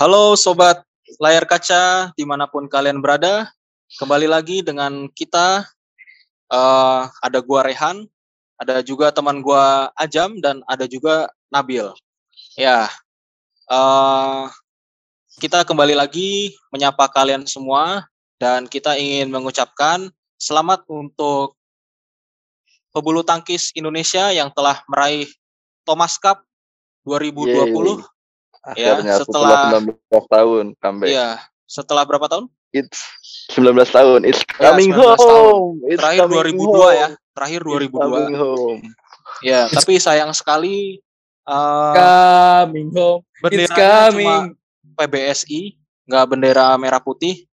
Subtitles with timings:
[0.00, 0.80] Halo sobat
[1.20, 3.52] layar kaca di mana pun kalian berada,
[4.00, 5.68] kembali lagi dengan kita.
[6.48, 8.08] Uh, ada gua Rehan,
[8.56, 11.84] ada juga teman gua Ajam dan ada juga Nabil.
[12.56, 12.88] Ya,
[13.68, 14.48] uh,
[15.36, 18.08] kita kembali lagi menyapa kalian semua
[18.40, 20.08] dan kita ingin mengucapkan
[20.40, 21.60] selamat untuk
[22.88, 25.28] pebulu tangkis Indonesia yang telah meraih
[25.84, 26.40] Thomas Cup
[27.04, 28.00] 2020.
[28.00, 28.19] Yeay.
[28.60, 29.96] Akhirnya ya, setelah 19
[30.28, 31.08] tahun comeback.
[31.08, 31.28] Iya,
[31.64, 32.44] setelah berapa tahun?
[32.70, 33.00] It's
[33.56, 34.20] 19 tahun.
[34.28, 35.82] It's ya, coming ya, home.
[35.88, 36.92] It's Terakhir coming 2002 home.
[36.94, 37.08] ya.
[37.34, 37.80] Terakhir 2002.
[37.80, 38.80] It's coming home.
[39.40, 41.00] Ya, tapi sayang sekali
[41.48, 43.22] uh, coming home.
[43.48, 44.54] It's coming.
[44.54, 44.54] Cuma
[45.00, 47.48] PBSI, nggak bendera merah putih.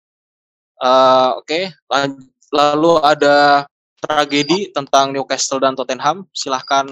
[0.79, 2.07] Uh, Oke, okay.
[2.51, 3.67] lalu ada
[3.99, 6.27] tragedi tentang Newcastle dan Tottenham.
[6.31, 6.87] Silahkan.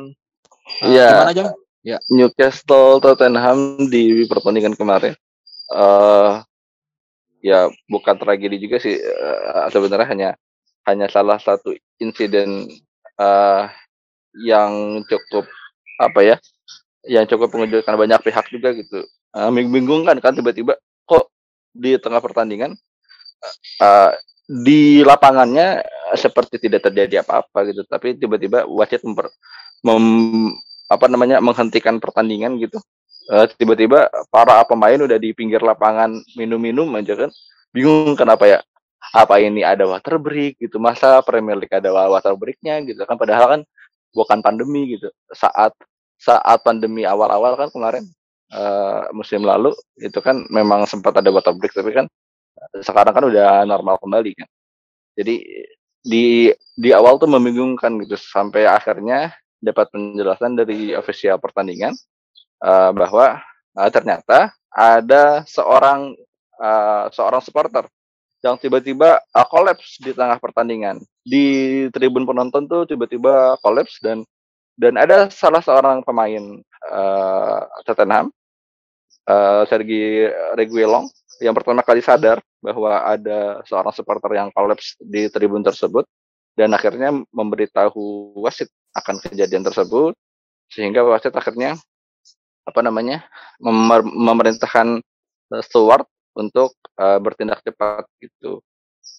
[0.84, 1.12] Uh, yeah.
[1.16, 1.48] Gimana Jam?
[1.82, 1.98] Ya.
[2.14, 5.18] Newcastle Tottenham di pertandingan kemarin.
[5.72, 6.44] Uh,
[7.42, 10.30] ya bukan tragedi juga sih uh, sebenarnya hanya
[10.86, 12.70] hanya salah satu insiden
[13.18, 13.66] uh,
[14.38, 15.50] yang cukup
[15.98, 16.36] apa ya
[17.06, 19.02] yang cukup mengejutkan banyak pihak juga gitu
[19.34, 20.78] uh, bingung kan kan tiba-tiba
[21.10, 21.34] kok
[21.74, 22.78] di tengah pertandingan
[23.82, 24.12] uh,
[24.46, 25.82] di lapangannya
[26.14, 29.32] seperti tidak terjadi apa-apa gitu tapi tiba-tiba wasit memper,
[29.82, 30.52] mem,
[30.92, 32.76] apa namanya menghentikan pertandingan gitu.
[33.32, 37.32] Uh, tiba-tiba para pemain udah di pinggir lapangan minum-minum aja kan.
[37.72, 38.60] Bingung kenapa ya
[39.16, 43.16] apa ini ada water break gitu masa Premier League ada water breaknya gitu kan.
[43.16, 43.62] Padahal kan
[44.12, 45.08] bukan pandemi gitu.
[45.32, 45.72] Saat
[46.20, 48.04] saat pandemi awal-awal kan kemarin
[48.52, 52.06] uh, musim lalu itu kan memang sempat ada water break tapi kan
[52.84, 54.50] sekarang kan udah normal kembali kan.
[55.16, 55.36] Jadi
[56.02, 61.94] di di awal tuh membingungkan gitu sampai akhirnya dapat penjelasan dari official pertandingan
[62.66, 63.40] uh, bahwa
[63.78, 66.18] uh, ternyata ada seorang
[66.58, 67.86] uh, seorang supporter
[68.42, 70.98] yang tiba-tiba uh, di tengah pertandingan.
[71.22, 74.26] Di tribun penonton tuh tiba-tiba kolaps dan
[74.74, 76.58] dan ada salah seorang pemain
[76.90, 78.34] uh, Tottenham
[79.30, 80.26] uh, Sergi
[80.58, 81.06] Reguilon
[81.42, 86.06] yang pertama kali sadar bahwa ada seorang supporter yang kolaps di tribun tersebut
[86.54, 90.14] dan akhirnya memberitahu wasit akan kejadian tersebut
[90.72, 91.76] sehingga wasit akhirnya
[92.64, 93.26] apa namanya
[93.60, 95.02] memer memerintahkan
[95.52, 96.08] uh, steward
[96.38, 98.64] untuk uh, bertindak cepat gitu.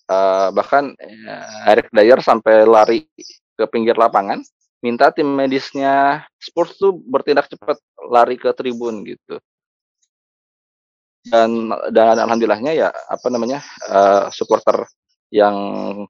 [0.09, 3.07] Uh, bahkan uh, Eric Dyer sampai lari
[3.55, 4.41] ke pinggir lapangan
[4.83, 7.79] minta tim medisnya Spurs tuh bertindak cepat
[8.11, 9.39] lari ke tribun gitu.
[11.23, 14.91] Dan dan alhamdulillahnya ya apa namanya uh, supporter
[15.31, 15.55] yang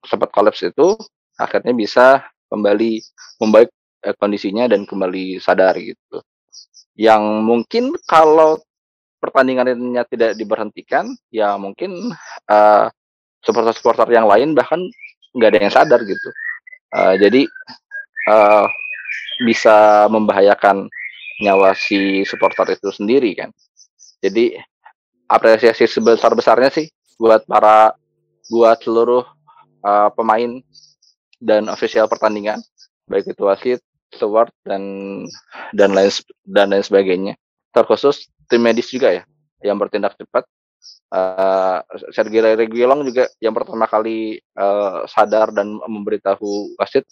[0.09, 0.97] sempat kolaps itu
[1.37, 3.01] akhirnya bisa kembali
[3.41, 3.73] membaik
[4.05, 6.21] eh, kondisinya dan kembali sadar gitu.
[6.93, 8.61] Yang mungkin kalau
[9.17, 12.13] pertandingannya tidak diberhentikan, ya mungkin
[12.51, 12.91] uh,
[13.41, 14.83] supporter-supporter yang lain bahkan
[15.33, 16.29] nggak ada yang sadar gitu.
[16.93, 17.49] Uh, jadi
[18.29, 18.67] uh,
[19.47, 20.91] bisa membahayakan
[21.41, 23.51] nyawa si supporter itu sendiri kan.
[24.21, 24.59] Jadi
[25.27, 26.87] apresiasi sebesar-besarnya sih
[27.17, 27.97] buat para
[28.51, 29.25] buat seluruh
[29.87, 30.61] uh, pemain
[31.43, 32.63] dan official pertandingan
[33.11, 33.81] baik itu wasit,
[34.15, 34.83] steward dan
[35.75, 36.11] dan lain
[36.47, 37.35] dan lain sebagainya.
[37.75, 39.23] Terkhusus tim medis juga ya
[39.65, 40.47] yang bertindak cepat.
[41.13, 47.05] Uh, Sergei Reguilon juga yang pertama kali uh, sadar dan memberitahu wasit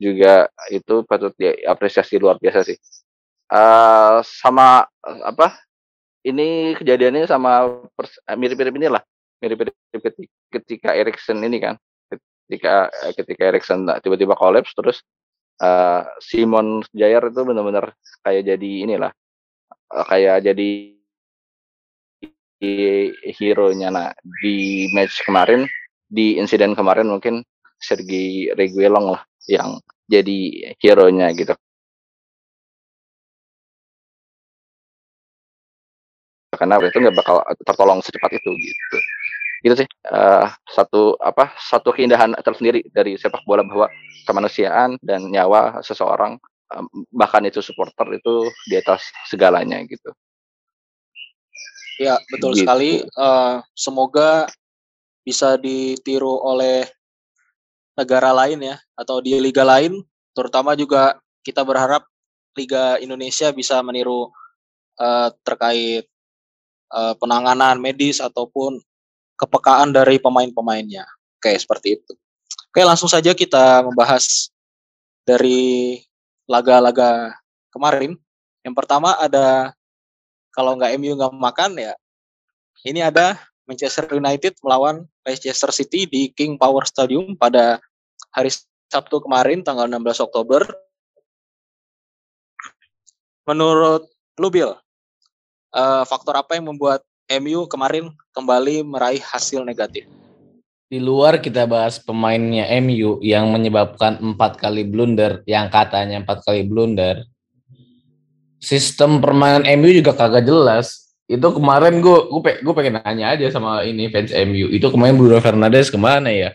[0.00, 2.78] juga itu patut diapresiasi luar biasa sih.
[3.46, 5.54] Uh, sama apa
[6.26, 7.78] ini kejadiannya sama
[8.34, 9.02] mirip-mirip inilah
[9.38, 9.76] mirip-mirip
[10.50, 11.78] ketika Erikson ini kan
[12.46, 15.02] ketika ketika Erikson tiba-tiba kolaps terus
[15.58, 17.92] uh, Simon Jair itu benar-benar
[18.22, 19.12] kayak jadi inilah
[20.06, 20.70] kayak jadi
[23.36, 24.08] hero-nya nah
[24.40, 25.68] di match kemarin
[26.06, 27.42] di insiden kemarin mungkin
[27.76, 31.52] Sergi Reguilon lah yang jadi hero-nya gitu.
[36.56, 38.98] Karena itu nggak bakal tertolong secepat itu gitu
[39.64, 43.88] itu sih uh, satu apa satu keindahan tersendiri dari sepak bola bahwa
[44.28, 46.36] kemanusiaan dan nyawa seseorang
[46.74, 50.10] um, bahkan itu supporter itu di atas segalanya gitu.
[51.96, 52.66] Ya betul gitu.
[52.66, 53.04] sekali.
[53.16, 54.44] Uh, semoga
[55.24, 56.84] bisa ditiru oleh
[57.96, 60.04] negara lain ya atau di liga lain,
[60.36, 62.04] terutama juga kita berharap
[62.56, 64.32] Liga Indonesia bisa meniru
[64.96, 66.08] uh, terkait
[66.88, 68.80] uh, penanganan medis ataupun
[69.36, 71.04] kepekaan dari pemain-pemainnya.
[71.36, 72.12] Oke, seperti itu.
[72.72, 74.52] Oke, langsung saja kita membahas
[75.24, 76.00] dari
[76.48, 77.36] laga-laga
[77.72, 78.16] kemarin.
[78.64, 79.76] Yang pertama ada
[80.50, 81.94] kalau nggak MU nggak makan ya
[82.86, 83.34] ini ada
[83.66, 87.82] Manchester United melawan Leicester City di King Power Stadium pada
[88.30, 88.54] hari
[88.86, 90.62] Sabtu kemarin tanggal 16 Oktober.
[93.46, 94.06] Menurut
[94.38, 94.70] lu Bill,
[95.74, 100.06] uh, faktor apa yang membuat MU kemarin kembali meraih hasil negatif?
[100.86, 106.62] Di luar kita bahas pemainnya MU yang menyebabkan empat kali blunder, yang katanya empat kali
[106.62, 107.26] blunder.
[108.62, 111.10] Sistem permainan MU juga kagak jelas.
[111.26, 114.70] Itu kemarin gue gue gue pengen nanya aja sama ini fans MU.
[114.70, 116.54] Itu kemarin Bruno Fernandes ke mana ya?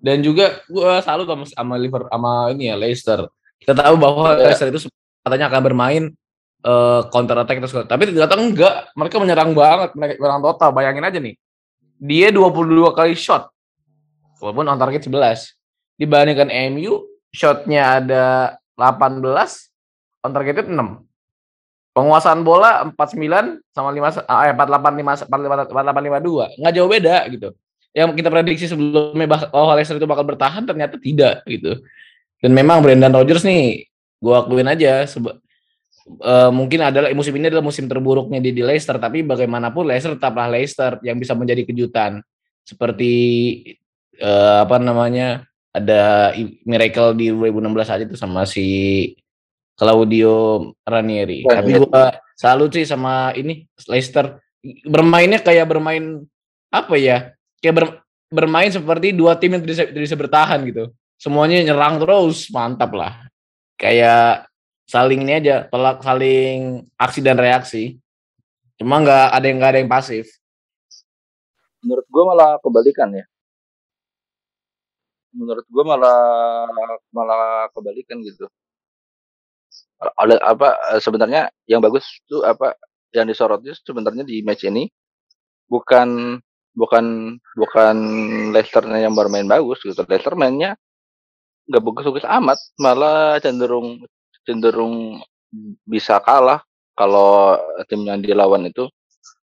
[0.00, 3.28] Dan juga gue selalu sama, sama Liverpool sama ini ya Leicester.
[3.60, 4.48] Kita tahu bahwa yeah.
[4.48, 4.88] Leicester itu
[5.20, 6.02] katanya akan bermain
[6.64, 8.90] uh, counter attack terus tapi ternyata enggak.
[8.94, 9.90] Mereka menyerang banget.
[9.94, 10.70] Mereka menyerang total.
[10.74, 11.34] Bayangin aja nih.
[12.02, 13.50] Dia 22 kali shot.
[14.42, 15.54] Walaupun on target 11
[16.02, 18.24] dibandingkan MU shotnya ada
[18.74, 19.22] 18
[20.26, 20.74] on target 6
[21.94, 27.48] penguasaan bola 49 sama 5 eh 48 5 48 52 nggak jauh beda gitu.
[27.92, 31.84] Yang kita prediksi sebelumnya bahwa Leicester itu bakal bertahan ternyata tidak gitu.
[32.40, 33.84] Dan memang Brendan Rodgers nih
[34.18, 35.04] gue akuin aja
[36.22, 40.50] uh, mungkin adalah musim ini adalah musim terburuknya di, di Leicester tapi bagaimanapun Leicester tetaplah
[40.50, 42.22] Leicester yang bisa menjadi kejutan
[42.62, 43.12] seperti
[44.22, 46.30] uh, apa namanya ada
[46.68, 48.66] miracle di 2016 aja tuh sama si
[49.72, 51.48] Claudio Ranieri.
[51.48, 54.36] Nah, tapi gua salut sih sama ini Leicester
[54.84, 56.22] bermainnya kayak bermain
[56.68, 57.32] apa ya?
[57.58, 57.86] Kayak ber,
[58.28, 60.92] bermain seperti dua tim yang tidak bisa, bisa bertahan gitu.
[61.16, 63.26] Semuanya nyerang terus, mantap lah.
[63.80, 64.51] Kayak
[64.92, 67.96] saling ini aja tolak saling aksi dan reaksi.
[68.76, 70.28] Cuma nggak ada yang nggak ada yang pasif.
[71.80, 73.24] Menurut gue malah kebalikan ya.
[75.32, 76.20] Menurut gue malah
[77.08, 78.44] malah kebalikan gitu.
[80.20, 82.76] Oleh apa sebenarnya yang bagus tuh apa
[83.16, 84.92] yang disorot itu sebenarnya di match ini
[85.72, 86.36] bukan
[86.76, 87.96] bukan bukan
[88.52, 90.04] Leicester yang bermain bagus gitu.
[90.04, 90.76] Leicester mainnya
[91.70, 94.04] nggak bagus-bagus amat malah cenderung
[94.46, 95.22] cenderung
[95.84, 96.64] bisa kalah
[96.96, 98.88] kalau tim yang dilawan itu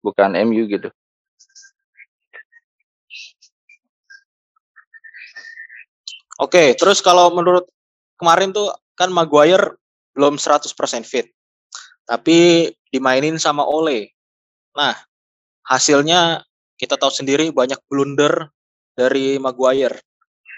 [0.04, 0.90] bukan MU gitu.
[6.36, 7.64] Oke, terus kalau menurut
[8.20, 8.68] kemarin tuh
[9.00, 9.80] kan Maguire
[10.12, 10.68] belum 100%
[11.08, 11.32] fit.
[12.04, 14.12] Tapi dimainin sama Ole.
[14.76, 14.94] Nah,
[15.64, 16.44] hasilnya
[16.76, 18.52] kita tahu sendiri banyak blunder
[18.92, 19.96] dari Maguire.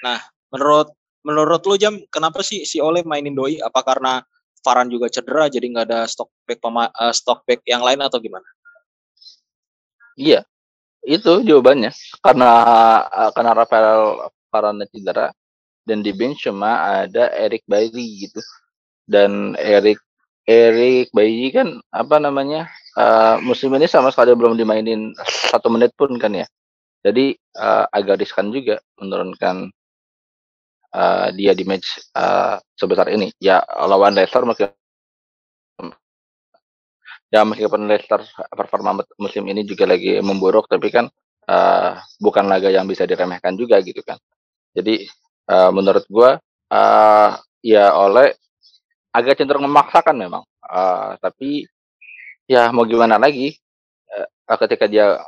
[0.02, 0.18] Nah,
[0.50, 0.97] menurut
[1.28, 3.60] menurut lu jam kenapa sih si Ole mainin Doi?
[3.60, 4.24] Apa karena
[4.64, 8.20] Varan juga cedera jadi nggak ada stok back pema, uh, stok back yang lain atau
[8.24, 8.48] gimana?
[10.16, 10.48] Iya,
[11.04, 11.92] itu jawabannya.
[12.24, 12.52] Karena
[13.12, 15.36] uh, karena Rafael Varan cedera
[15.84, 18.42] dan di bench cuma ada Eric Bailly gitu.
[19.08, 20.00] Dan Eric
[20.48, 25.12] Eric Bailly kan apa namanya uh, musim ini sama sekali belum dimainin
[25.52, 26.48] satu menit pun kan ya.
[27.06, 29.72] Jadi uh, agak riskan juga menurunkan
[30.94, 33.32] uh, dia di match uh, sebesar ini.
[33.42, 34.76] Ya lawan Leicester meskipun
[37.28, 38.24] ya meskipun Leicester
[38.56, 41.12] performa musim ini juga lagi memburuk, tapi kan
[41.50, 44.16] uh, bukan laga yang bisa diremehkan juga gitu kan.
[44.72, 45.08] Jadi
[45.52, 46.38] uh, menurut gua
[46.72, 47.30] uh,
[47.66, 48.36] ya oleh
[49.12, 51.66] agak cenderung memaksakan memang, uh, tapi
[52.48, 53.58] ya mau gimana lagi
[54.14, 55.20] uh, ketika dia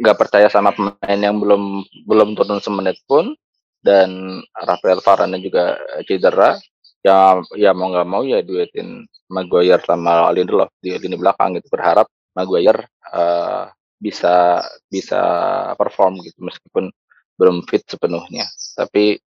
[0.00, 3.34] nggak percaya sama pemain yang belum belum turun semenit pun
[3.82, 6.56] dan Rafael Varane juga cedera.
[7.02, 11.66] Ya ya mau nggak mau ya duetin Maguire sama Lindelof di lini belakang gitu.
[11.74, 12.06] Berharap
[12.38, 13.66] Maguire uh,
[13.98, 15.20] bisa bisa
[15.74, 16.94] perform gitu meskipun
[17.38, 18.46] belum fit sepenuhnya.
[18.78, 19.18] Tapi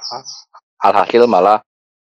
[0.00, 0.24] uh,
[0.80, 1.60] alhasil malah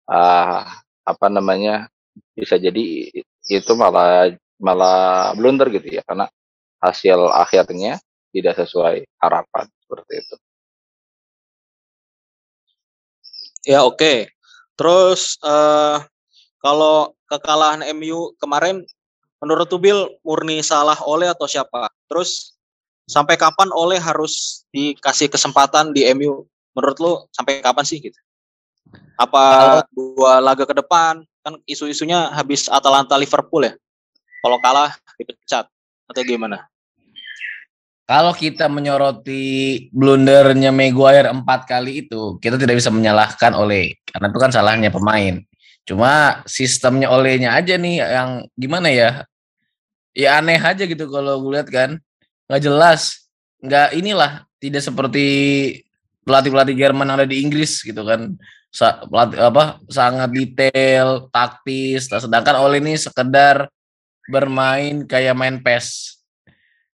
[0.06, 0.62] uh,
[1.06, 1.90] apa namanya
[2.38, 3.10] bisa jadi
[3.50, 4.30] itu malah
[4.62, 6.06] malah blunder gitu ya.
[6.06, 6.30] Karena
[6.78, 7.98] hasil akhirnya
[8.30, 10.36] tidak sesuai harapan seperti itu.
[13.68, 14.00] Ya oke.
[14.00, 14.18] Okay.
[14.80, 16.00] Terus uh,
[16.64, 18.84] kalau kekalahan MU kemarin
[19.44, 21.92] menurut Tubil murni salah oleh atau siapa?
[22.08, 22.56] Terus
[23.10, 26.48] sampai kapan oleh harus dikasih kesempatan di MU?
[26.76, 28.16] Menurut lu sampai kapan sih gitu?
[29.20, 31.20] Apa dua laga ke depan?
[31.44, 33.74] Kan isu-isunya habis Atalanta Liverpool ya.
[34.40, 35.68] Kalau kalah dipecat
[36.08, 36.72] atau gimana?
[38.10, 44.40] Kalau kita menyoroti blundernya Maguire empat kali itu, kita tidak bisa menyalahkan oleh karena itu
[44.42, 45.38] kan salahnya pemain.
[45.86, 49.30] Cuma sistemnya olehnya aja nih yang gimana ya?
[50.18, 52.02] Ya aneh aja gitu kalau gue lihat kan,
[52.50, 53.30] nggak jelas,
[53.62, 55.26] nggak inilah tidak seperti
[56.26, 58.34] pelatih-pelatih Jerman yang ada di Inggris gitu kan,
[58.74, 62.10] Sa pelatih, apa sangat detail, taktis.
[62.10, 63.70] Sedangkan oleh ini sekedar
[64.26, 66.19] bermain kayak main PES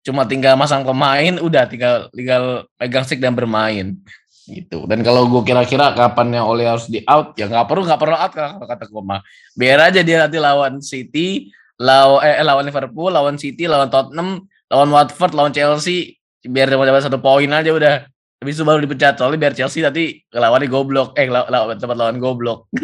[0.05, 3.97] cuma tinggal masang pemain udah tinggal tinggal pegang stick dan bermain.
[4.45, 4.85] Gitu.
[4.85, 8.29] Dan kalau gue kira-kira kapannya oleh harus di out ya nggak perlu nggak perlu out
[8.29, 9.25] kalau kata gue mah.
[9.57, 11.49] Biar aja dia nanti lawan City
[11.81, 16.21] lawan eh, lawan Liverpool lawan City lawan Tottenham lawan Watford lawan Chelsea.
[16.45, 18.05] Biar dapat satu poin aja udah.
[18.35, 21.17] Habis itu baru dipecat soalnya biar Chelsea nanti lawannya goblok.
[21.17, 22.69] Eh lawan tempat lawan goblok.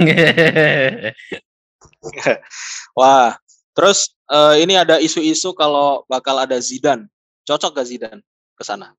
[2.97, 3.37] Wah
[3.71, 7.07] terus uh, ini ada isu-isu kalau bakal ada Zidane
[7.47, 8.21] cocok gak Zidane
[8.55, 8.93] ke sana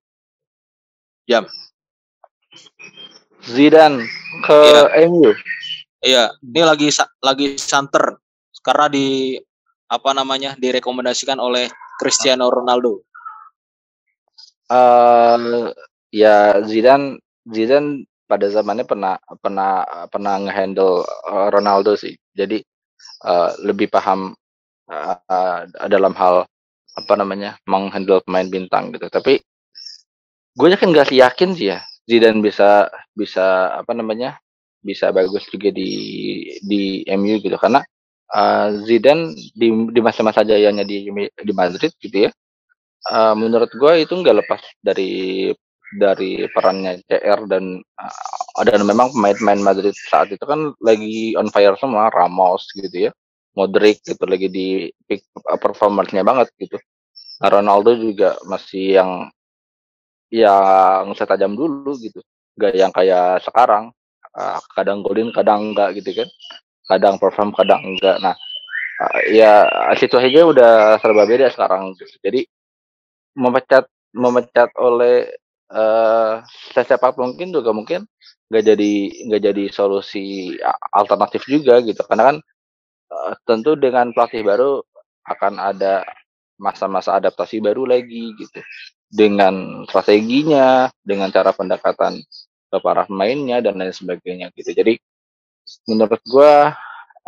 [1.29, 1.47] jam
[3.43, 4.07] Zidane
[4.47, 4.59] ke
[4.95, 5.07] iya.
[5.11, 5.31] MU.
[6.03, 6.89] Iya, ini lagi
[7.23, 8.19] lagi santer
[8.63, 9.39] karena di
[9.91, 11.67] apa namanya direkomendasikan oleh
[11.99, 13.03] Cristiano Ronaldo.
[14.71, 15.71] Uh,
[16.15, 17.19] ya Zidane
[17.51, 22.15] Zidane pada zamannya pernah pernah pernah ngehandle eh, Ronaldo sih.
[22.33, 22.63] Jadi
[23.27, 24.33] uh, lebih paham
[24.93, 26.45] uh, dalam hal
[26.93, 29.09] apa namanya menghandle pemain bintang gitu.
[29.09, 29.41] Tapi
[30.53, 34.37] gue yakin gak sih yakin sih ya Zidane bisa bisa apa namanya
[34.83, 35.91] bisa bagus juga di
[36.61, 37.81] di MU gitu karena
[38.35, 42.31] uh, Zidane di di masa-masa jayanya di di Madrid gitu ya
[43.09, 45.49] uh, menurut gue itu nggak lepas dari
[45.93, 51.77] dari perannya CR dan uh, dan memang pemain-pemain Madrid saat itu kan lagi on fire
[51.79, 53.13] semua Ramos gitu ya
[53.53, 55.29] Modric gitu lagi di peak
[55.61, 56.81] performance-nya banget gitu.
[57.43, 59.11] Ronaldo juga masih yang
[60.33, 62.25] yang saya tajam dulu gitu.
[62.57, 63.93] Gak yang kayak sekarang.
[64.33, 66.29] Uh, kadang golin kadang enggak gitu kan.
[66.89, 68.33] Kadang perform kadang enggak nah
[69.03, 70.73] uh, ya situasinya udah
[71.05, 72.09] serba beda sekarang gitu.
[72.25, 72.41] jadi
[73.37, 75.29] memecat memecat oleh
[75.73, 78.05] uh, siapa mungkin juga mungkin
[78.53, 78.93] nggak jadi
[79.29, 80.57] nggak jadi solusi
[80.93, 82.05] alternatif juga gitu.
[82.05, 82.37] Karena kan
[83.13, 84.81] uh, tentu dengan pelatih baru
[85.29, 86.03] akan ada
[86.57, 88.61] masa-masa adaptasi baru lagi gitu
[89.13, 92.25] dengan strateginya, dengan cara pendekatan
[92.73, 94.73] ke para pemainnya dan lain sebagainya gitu.
[94.73, 94.97] Jadi
[95.85, 96.73] menurut gua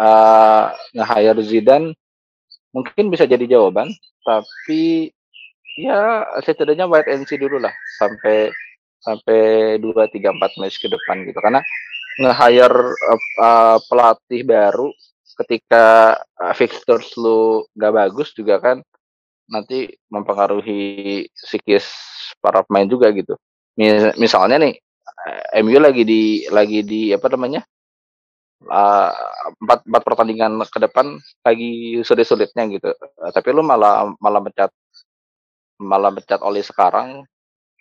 [0.00, 0.64] uh,
[0.96, 1.92] nge-hire Zidane
[2.72, 3.92] mungkin bisa jadi jawaban,
[4.24, 5.12] tapi
[5.76, 8.48] ya setidaknya wait and see dulu lah sampai
[9.02, 11.60] sampai dua tiga empat match ke depan gitu karena
[12.22, 14.88] nge-hire uh, uh, pelatih baru
[15.34, 18.78] ketika uh, fixtures lu gak bagus juga kan
[19.50, 21.84] nanti mempengaruhi psikis
[22.40, 23.36] para pemain juga gitu.
[24.16, 24.74] Misalnya nih
[25.26, 27.60] eh, MU lagi di lagi di apa namanya
[28.70, 29.10] uh,
[29.60, 32.90] empat empat pertandingan ke depan lagi sulit-sulitnya gitu.
[33.20, 34.70] Uh, tapi lu malah malah mencat
[35.80, 37.26] malah mencat oleh sekarang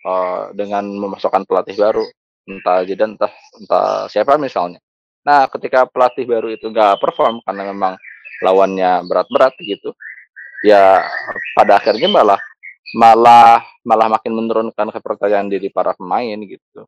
[0.04, 2.04] uh, dengan memasukkan pelatih baru
[2.44, 4.80] entah jadi entah entah siapa misalnya.
[5.24, 7.96] Nah ketika pelatih baru itu nggak perform karena memang
[8.44, 9.96] lawannya berat-berat gitu,
[10.60, 11.00] ya
[11.56, 12.40] pada akhirnya malah
[12.92, 16.84] malah malah makin menurunkan kepercayaan diri para pemain gitu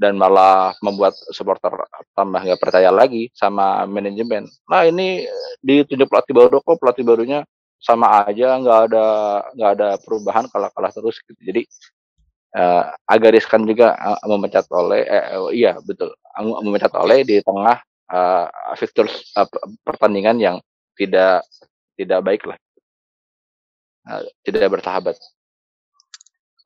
[0.00, 1.70] dan malah membuat supporter
[2.16, 4.48] tambah nggak percaya lagi sama manajemen.
[4.66, 5.22] Nah ini
[5.62, 7.46] ditunjuk pelatih baru kok pelatih barunya
[7.82, 9.06] sama aja nggak ada
[9.54, 11.38] nggak ada perubahan kalah kalah terus gitu.
[11.38, 11.68] Jadi
[12.56, 17.80] uh, agak riskan juga uh, memecat oleh eh, uh, iya betul memecat oleh di tengah
[18.12, 19.06] uh, fitur
[19.36, 19.48] uh,
[19.84, 20.56] pertandingan yang
[20.96, 21.44] tidak
[21.96, 22.56] tidak baik lah
[24.02, 25.14] Eh, tidak bersahabat.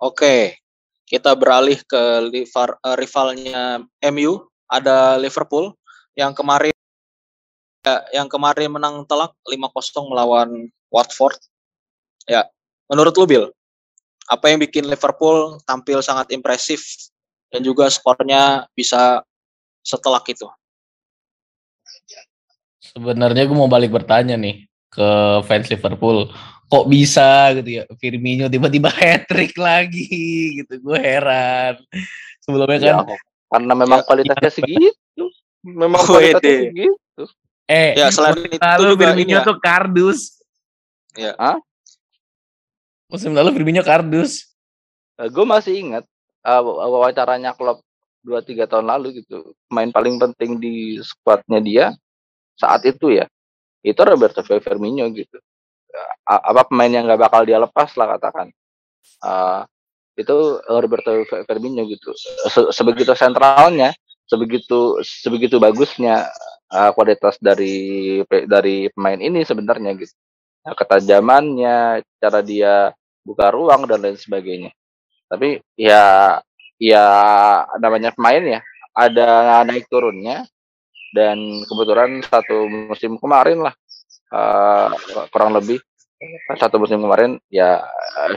[0.00, 0.56] Oke,
[1.04, 5.76] kita beralih ke rival, uh, rivalnya MU, ada Liverpool
[6.16, 6.72] yang kemarin
[7.84, 11.36] ya, yang kemarin menang telak 5-0 melawan Watford.
[12.24, 12.48] Ya,
[12.88, 13.46] menurut lu Bill,
[14.26, 16.82] apa yang bikin Liverpool tampil sangat impresif
[17.50, 19.22] dan juga skornya bisa
[19.86, 20.46] setelak itu?
[22.82, 25.08] Sebenarnya gue mau balik bertanya nih ke
[25.44, 26.30] fans Liverpool
[26.66, 31.78] kok bisa gitu ya Firmino tiba-tiba hat trick lagi gitu gue heran
[32.42, 33.16] sebelumnya kan ya,
[33.46, 34.54] karena memang ya, kualitasnya ya.
[34.54, 35.24] segitu
[35.62, 37.22] memang oh, kualitasnya segitu
[37.70, 39.46] eh ya selain itu lalu Firmino ya.
[39.46, 40.42] tuh kardus
[41.14, 41.56] ya Hah?
[43.06, 44.54] Musim lalu Firmino kardus.
[45.16, 46.04] Uh, gue masih ingat
[46.44, 47.80] uh, wawancaranya klub
[48.26, 51.84] dua tiga tahun lalu gitu main paling penting di skuadnya dia
[52.58, 53.30] saat itu ya
[53.86, 55.38] itu Roberto Firmino gitu.
[56.26, 58.50] Apa pemain yang nggak bakal dia lepas lah katakan.
[59.22, 59.62] Uh,
[60.18, 62.10] itu Roberto Firmino gitu.
[62.50, 63.94] Se sebegitu sentralnya
[64.26, 66.26] sebegitu sebegitu bagusnya
[66.74, 70.14] uh, kualitas dari dari pemain ini sebenarnya gitu
[70.74, 72.90] ketajamannya cara dia
[73.22, 74.70] buka ruang dan lain sebagainya.
[75.26, 76.38] Tapi ya
[76.78, 77.04] ya
[77.78, 78.60] namanya pemain ya.
[78.96, 80.48] Ada naik turunnya
[81.12, 81.36] dan
[81.68, 83.74] kebetulan satu musim kemarin lah
[84.32, 84.88] uh,
[85.28, 85.78] kurang lebih
[86.56, 87.84] satu musim kemarin ya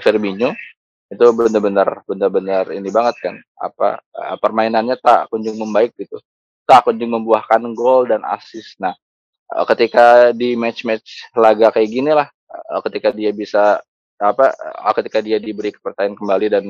[0.04, 0.52] Firmino
[1.10, 4.04] itu benar-benar benar-benar ini banget kan apa
[4.38, 6.22] permainannya tak kunjung membaik gitu.
[6.70, 8.78] Tak kunjung membuahkan gol dan assist.
[8.78, 8.94] Nah
[9.74, 12.30] ketika di match-match laga kayak gini lah
[12.86, 13.82] ketika dia bisa
[14.20, 14.52] apa
[15.00, 16.66] ketika dia diberi kepercayaan kembali dan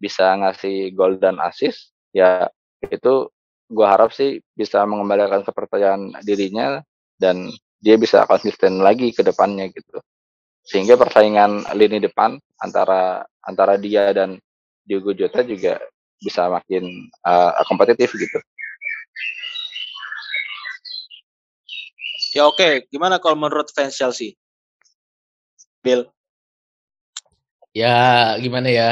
[0.00, 2.48] bisa ngasih gol dan assist ya
[2.82, 3.28] itu
[3.68, 6.80] gua harap sih bisa mengembalikan kepercayaan dirinya
[7.20, 10.00] dan dia bisa konsisten lagi ke depannya gitu
[10.66, 14.40] sehingga persaingan lini depan antara antara dia dan
[14.82, 15.78] Diogo Jota juga
[16.18, 18.38] bisa makin uh, kompetitif gitu.
[22.34, 22.72] Ya oke, okay.
[22.90, 24.34] gimana kalau menurut fans Chelsea?
[25.84, 26.08] Bill.
[27.76, 28.90] Ya gimana ya?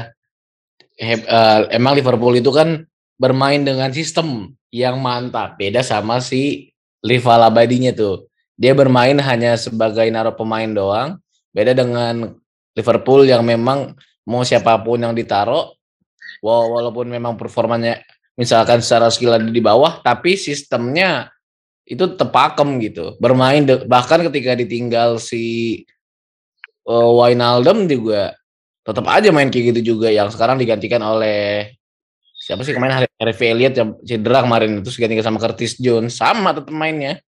[0.94, 2.86] He, uh, emang Liverpool itu kan
[3.18, 6.70] bermain dengan sistem yang mantap, beda sama si
[7.02, 8.30] rival abadinya tuh.
[8.54, 11.18] Dia bermain hanya sebagai naruh pemain doang,
[11.54, 12.34] Beda dengan
[12.74, 13.94] Liverpool yang memang
[14.26, 15.70] mau siapa pun yang ditaruh,
[16.42, 18.02] walaupun memang performanya
[18.34, 21.30] misalkan secara skill ada di bawah, tapi sistemnya
[21.84, 23.16] itu tepakem gitu.
[23.20, 25.84] Bermain bahkan ketika ditinggal si
[26.88, 28.32] uh, Wijnaldum juga
[28.84, 31.72] tetap aja main kayak gitu juga yang sekarang digantikan oleh
[32.36, 36.72] siapa sih kemarin Harvey Elliott yang cedera kemarin itu digantikan sama Curtis Jones sama tetap
[36.72, 37.20] mainnya.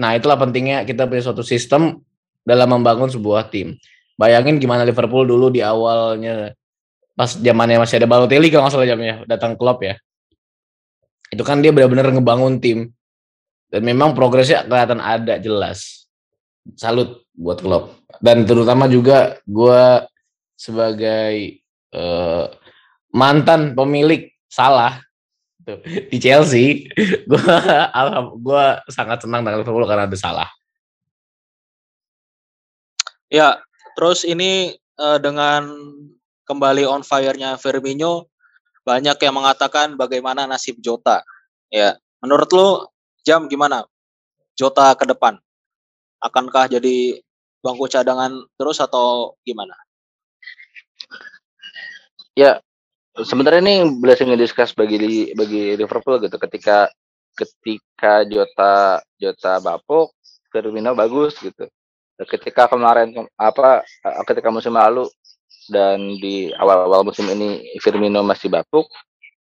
[0.00, 2.00] Nah itulah pentingnya kita punya suatu sistem
[2.46, 3.76] dalam membangun sebuah tim.
[4.14, 6.54] Bayangin gimana Liverpool dulu di awalnya
[7.12, 9.98] pas zamannya masih ada Balotelli kalau nggak salah jamnya datang klub ya.
[11.28, 12.94] Itu kan dia benar-benar ngebangun tim
[13.74, 16.06] dan memang progresnya kelihatan ada jelas.
[16.78, 20.06] Salut buat klub dan terutama juga gue
[20.54, 21.58] sebagai
[21.90, 22.46] uh,
[23.10, 25.02] mantan pemilik salah
[26.12, 26.92] di Chelsea,
[27.30, 27.44] gue
[28.44, 30.48] gue sangat senang dengan Liverpool karena ada salah.
[33.32, 33.64] Ya,
[33.96, 35.64] terus ini uh, dengan
[36.44, 38.28] kembali on fire-nya Firmino,
[38.84, 41.24] banyak yang mengatakan bagaimana nasib Jota.
[41.72, 42.68] Ya, menurut lo
[43.24, 43.88] Jam gimana?
[44.54, 45.40] Jota ke depan
[46.24, 47.20] akankah jadi
[47.60, 49.76] bangku cadangan terus atau gimana?
[52.32, 52.64] Ya,
[53.20, 56.88] sebenarnya ini blessing discuss bagi bagi Liverpool gitu ketika
[57.36, 60.16] ketika Jota Jota bapuk
[60.48, 61.68] Firmino bagus gitu
[62.30, 63.82] ketika kemarin apa
[64.30, 65.10] ketika musim lalu
[65.66, 68.86] dan di awal-awal musim ini Firmino masih bapuk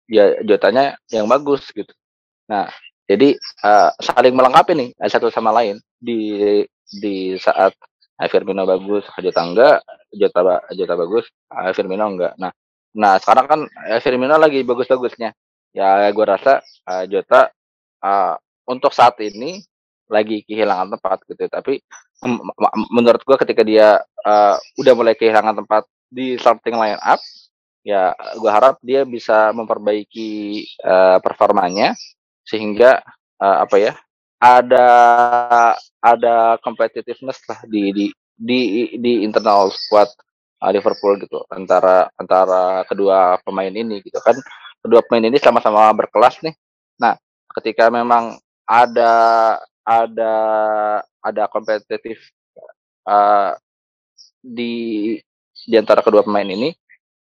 [0.07, 1.91] ya jotanya yang bagus gitu
[2.47, 2.71] nah
[3.11, 3.35] jadi
[3.67, 5.83] uh, saling melengkapi nih satu sama lain.
[5.99, 7.75] Di di saat
[8.31, 9.83] Firmino bagus Jota enggak
[10.15, 11.27] Jota Jota bagus
[11.75, 12.39] Firmino enggak.
[12.39, 12.55] Nah
[12.95, 13.61] nah sekarang kan
[13.99, 15.35] Firmino lagi bagus-bagusnya.
[15.75, 17.51] Ya gue rasa uh, Jota
[18.03, 18.35] uh,
[18.71, 19.59] untuk saat ini
[20.11, 21.47] lagi kehilangan tempat gitu.
[21.47, 21.83] Tapi
[22.91, 27.23] menurut gua ketika dia uh, udah mulai kehilangan tempat di starting line up
[27.81, 31.97] ya gua harap dia bisa memperbaiki uh, performanya
[32.51, 32.99] sehingga
[33.39, 33.93] uh, apa ya
[34.43, 34.89] ada
[36.03, 38.61] ada competitiveness lah di di di
[38.99, 40.09] di internal squad
[40.65, 44.35] uh, Liverpool gitu antara antara kedua pemain ini gitu kan.
[44.81, 46.57] Kedua pemain ini sama-sama berkelas nih.
[46.99, 47.15] Nah
[47.61, 49.13] ketika memang ada
[49.85, 50.35] ada
[51.21, 52.17] ada kompetitif
[53.05, 53.53] uh,
[54.41, 55.17] di
[55.69, 56.73] di antara kedua pemain ini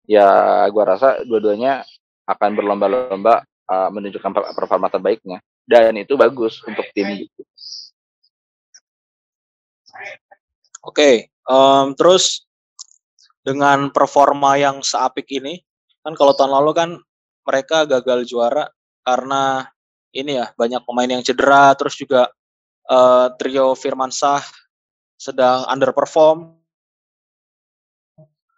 [0.04, 0.28] ya
[0.76, 1.88] gua rasa dua-duanya
[2.28, 7.44] akan berlomba-lomba uh, menunjukkan performa terbaiknya dan itu bagus untuk tim gitu.
[10.88, 11.16] Oke, okay,
[11.52, 12.48] um, terus
[13.44, 15.60] dengan performa yang seapik ini,
[16.00, 16.90] kan kalau tahun lalu kan
[17.44, 18.72] mereka gagal juara
[19.04, 19.68] karena
[20.12, 22.32] ini ya banyak pemain yang cedera, terus juga
[22.88, 24.44] uh, trio Firman Sah
[25.20, 26.56] sedang underperform.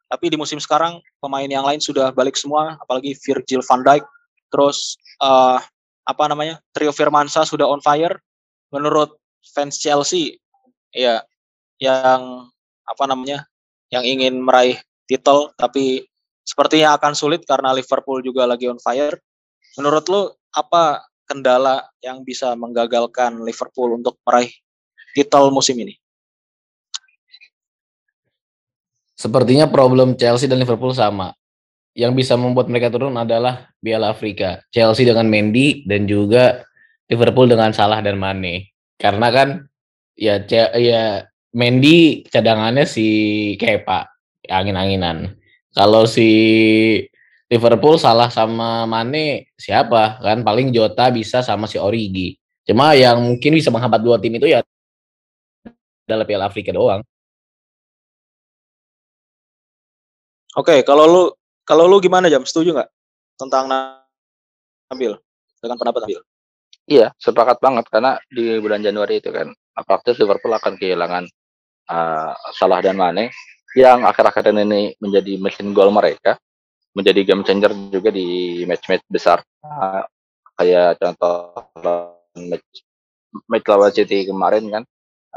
[0.10, 4.06] Tapi di musim sekarang pemain yang lain sudah balik semua, apalagi Virgil van Dijk.
[4.50, 5.62] Terus uh,
[6.06, 8.18] apa namanya trio Firman Sah sudah on fire.
[8.70, 9.18] Menurut
[9.54, 10.38] fans Chelsea,
[10.94, 11.26] ya
[11.82, 12.50] yang
[12.86, 13.46] apa namanya
[13.90, 14.78] yang ingin meraih
[15.10, 16.06] titel tapi
[16.46, 19.18] sepertinya akan sulit karena Liverpool juga lagi on fire.
[19.78, 20.22] Menurut lu
[20.54, 24.50] apa kendala yang bisa menggagalkan Liverpool untuk meraih
[25.14, 25.94] titel musim ini?
[29.14, 31.36] Sepertinya problem Chelsea dan Liverpool sama.
[31.98, 34.62] Yang bisa membuat mereka turun adalah Piala Afrika.
[34.70, 36.64] Chelsea dengan Mendy dan juga
[37.10, 38.72] Liverpool dengan Salah dan Mane.
[38.96, 39.66] Karena kan
[40.14, 40.44] ya
[40.78, 43.08] ya Mendy cadangannya si
[43.58, 44.06] Kepa
[44.46, 45.34] angin-anginan.
[45.74, 46.30] Kalau si
[47.50, 52.38] Liverpool salah sama Mane siapa kan paling Jota bisa sama si Origi.
[52.70, 54.62] Cuma yang mungkin bisa menghambat dua tim itu ya
[56.06, 57.02] adalah Piala Afrika doang.
[60.58, 61.24] Oke, okay, kalau lu
[61.70, 62.42] kalau lu gimana jam?
[62.42, 62.90] Setuju nggak
[63.38, 65.14] tentang Nabil
[65.62, 66.20] dengan pendapat Nabil?
[66.90, 69.54] Iya, sepakat banget karena di bulan Januari itu kan
[69.86, 71.30] praktis Liverpool akan kehilangan
[71.86, 73.30] uh, Salah dan Mane
[73.78, 76.42] yang akhir-akhir ini menjadi mesin gol mereka,
[76.98, 79.46] menjadi game changer juga di match-match besar.
[79.62, 80.02] Uh,
[80.58, 81.54] kayak contoh
[82.50, 82.82] match,
[83.46, 84.84] match lawan City kemarin kan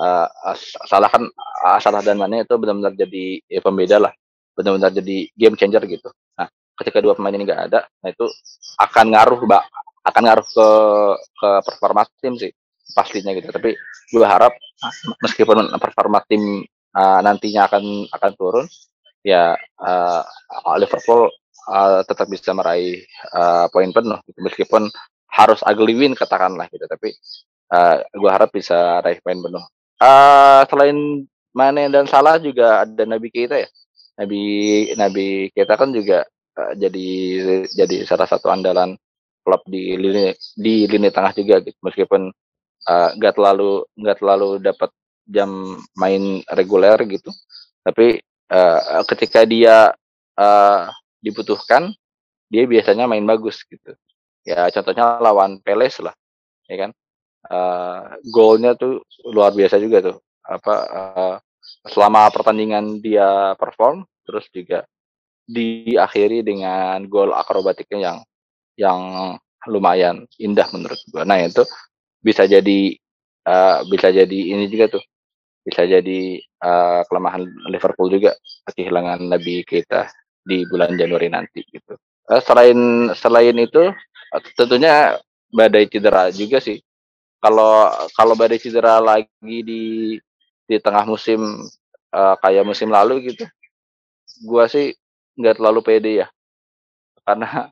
[0.00, 0.56] uh,
[0.88, 4.12] Salah kan uh, Salah dan Mane itu benar-benar jadi ya, pembeda lah,
[4.52, 6.08] benar-benar jadi game changer gitu.
[6.38, 8.26] Nah, ketika dua pemain ini nggak ada, nah itu
[8.80, 9.64] akan ngaruh, Mbak,
[10.02, 10.68] akan ngaruh ke
[11.38, 12.50] ke performa tim sih
[12.92, 13.78] pastinya gitu tapi
[14.12, 14.52] gue harap
[15.22, 18.66] meskipun performa tim uh, nantinya akan akan turun
[19.22, 20.22] ya uh,
[20.76, 21.30] Liverpool
[21.70, 23.00] uh, tetap bisa meraih
[23.32, 24.40] uh, poin penuh gitu.
[24.42, 24.90] meskipun
[25.32, 27.14] harus ugly win katakanlah gitu tapi
[27.72, 29.64] uh, gue harap bisa raih poin penuh
[30.02, 33.68] uh, selain Mane dan Salah juga ada Nabi kita ya
[34.18, 34.42] Nabi
[34.94, 36.24] Nabi kita kan juga
[36.58, 37.08] uh, jadi
[37.72, 38.96] jadi salah satu andalan
[39.42, 41.78] klub di lini di lini tengah juga gitu.
[41.82, 42.30] Meskipun
[42.88, 44.90] uh, nggak terlalu nggak terlalu dapat
[45.26, 47.30] jam main reguler gitu.
[47.82, 48.20] Tapi
[48.52, 49.90] uh, ketika dia
[50.38, 50.80] uh,
[51.22, 51.90] dibutuhkan
[52.52, 53.96] dia biasanya main bagus gitu.
[54.44, 56.14] Ya contohnya lawan Peles lah
[56.68, 56.90] ya kan?
[57.42, 60.16] Uh, golnya tuh luar biasa juga tuh.
[60.46, 61.36] Apa uh,
[61.86, 64.86] selama pertandingan dia perform terus juga
[65.46, 68.18] diakhiri dengan gol akrobatiknya yang
[68.78, 69.00] yang
[69.66, 71.26] lumayan indah menurut gua.
[71.26, 71.62] Nah itu
[72.22, 72.94] bisa jadi
[73.46, 75.04] uh, bisa jadi ini juga tuh
[75.62, 78.34] bisa jadi uh, kelemahan Liverpool juga
[78.74, 80.10] kehilangan Nabi kita
[80.42, 81.94] di bulan Januari nanti gitu.
[82.26, 83.90] Uh, selain selain itu
[84.58, 85.18] tentunya
[85.50, 86.78] badai cedera juga sih.
[87.42, 89.82] Kalau kalau badai cedera lagi di
[90.68, 91.40] di tengah musim
[92.14, 93.44] uh, kayak musim lalu gitu,
[94.46, 94.94] gua sih
[95.36, 96.28] nggak terlalu pede ya
[97.24, 97.70] karena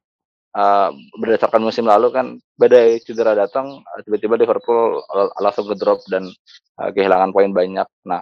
[0.54, 0.88] uh,
[1.20, 2.26] berdasarkan musim lalu kan
[2.56, 5.02] badai cedera datang tiba-tiba Liverpool
[5.40, 6.28] langsung ke drop dan
[6.80, 7.86] uh, kehilangan poin banyak.
[8.06, 8.20] Nah,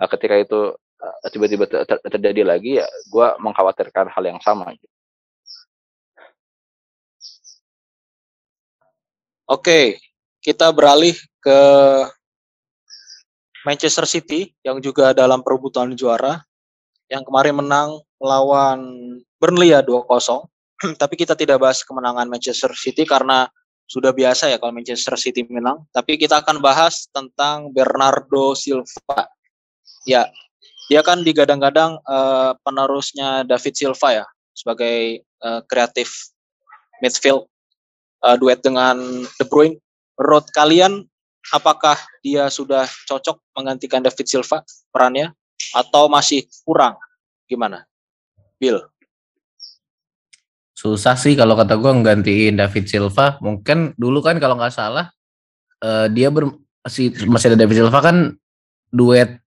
[0.00, 4.72] uh, ketika itu uh, tiba-tiba ter ter terjadi lagi ya gue mengkhawatirkan hal yang sama.
[4.74, 4.88] Gitu.
[9.46, 10.02] Oke,
[10.42, 11.60] kita beralih ke
[13.66, 16.38] Manchester City yang juga dalam perebutan juara
[17.10, 18.78] yang kemarin menang melawan
[19.42, 20.06] Burnley ya 2-0
[21.02, 23.50] tapi kita tidak bahas kemenangan Manchester City karena
[23.86, 25.86] sudah biasa ya kalau Manchester City menang.
[25.94, 29.30] Tapi kita akan bahas tentang Bernardo Silva.
[30.06, 30.26] Ya,
[30.90, 36.30] dia kan digadang-gadang uh, penerusnya David Silva ya sebagai uh, kreatif
[37.02, 37.46] midfield
[38.26, 38.98] uh, duet dengan
[39.38, 39.78] De Bruyne.
[40.18, 41.06] Menurut kalian
[41.54, 45.34] apakah dia sudah cocok menggantikan David Silva perannya
[45.74, 46.98] atau masih kurang?
[47.46, 47.86] Gimana?
[48.56, 48.82] Bill
[50.76, 55.08] susah sih kalau kata gue nggantiin David Silva mungkin dulu kan kalau nggak salah
[55.80, 56.52] uh, dia ber,
[56.84, 58.36] si masih ada David Silva kan
[58.92, 59.40] duet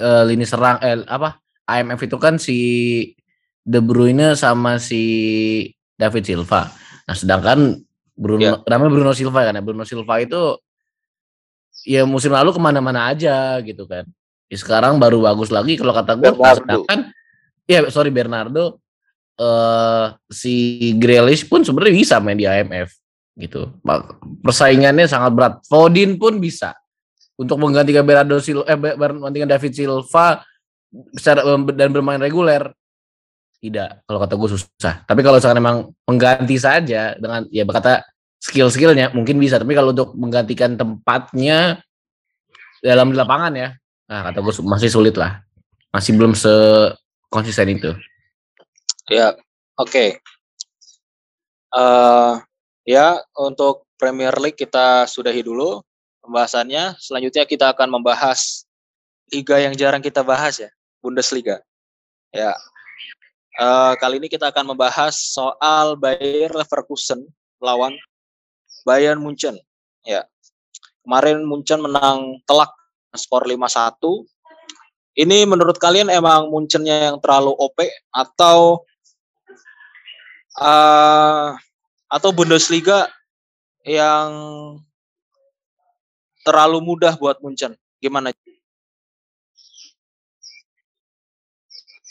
[0.00, 2.58] uh, lini serang eh, apa IMF itu kan si
[3.62, 5.04] De Bruyne sama si
[6.00, 6.72] David Silva
[7.04, 7.76] nah sedangkan
[8.16, 8.56] Bruno yeah.
[8.64, 10.56] namanya Bruno Silva kan ya Bruno Silva itu
[11.82, 14.06] ya musim lalu ke mana-mana aja gitu kan
[14.46, 17.10] ya, sekarang baru bagus lagi kalau kata gue sedangkan
[17.66, 18.82] ya sorry Bernardo
[19.38, 23.02] uh, si Grealish pun sebenarnya bisa main di IMF
[23.36, 23.72] gitu.
[24.44, 25.54] Persaingannya sangat berat.
[25.64, 26.76] Fodin pun bisa
[27.40, 30.44] untuk menggantikan Bernardo Silva, eh, menggantikan David Silva
[31.16, 31.42] secara
[31.72, 32.68] dan bermain reguler.
[33.62, 35.06] Tidak, kalau kata gue susah.
[35.06, 38.02] Tapi kalau misalkan memang mengganti saja dengan ya berkata
[38.42, 39.62] skill-skillnya mungkin bisa.
[39.62, 41.78] Tapi kalau untuk menggantikan tempatnya
[42.82, 43.68] dalam lapangan ya,
[44.10, 45.46] nah kata gue masih sulit lah.
[45.94, 46.50] Masih belum se
[47.30, 47.94] konsisten itu.
[49.06, 49.38] Ya,
[49.78, 49.86] oke.
[49.86, 50.08] Okay.
[51.72, 52.42] Uh,
[52.84, 55.80] eh, ya, untuk Premier League kita sudahi dulu
[56.26, 56.98] pembahasannya.
[56.98, 58.66] Selanjutnya kita akan membahas
[59.30, 61.62] liga yang jarang kita bahas ya, Bundesliga.
[62.34, 62.58] Ya.
[63.60, 67.28] Uh, kali ini kita akan membahas soal Bayer Leverkusen
[67.60, 67.92] lawan
[68.82, 69.58] Bayern Munchen.
[70.06, 70.26] Ya.
[71.02, 72.70] Kemarin Munchen menang telak
[73.14, 73.98] skor 5-1.
[75.12, 78.80] Ini menurut kalian emang Munchennya yang terlalu OP atau
[80.56, 81.52] uh,
[82.08, 83.12] atau Bundesliga
[83.84, 84.30] yang
[86.46, 87.76] terlalu mudah buat Munchen.
[88.00, 88.32] Gimana?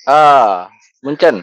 [0.05, 0.69] Ah,
[1.01, 1.41] Munchen.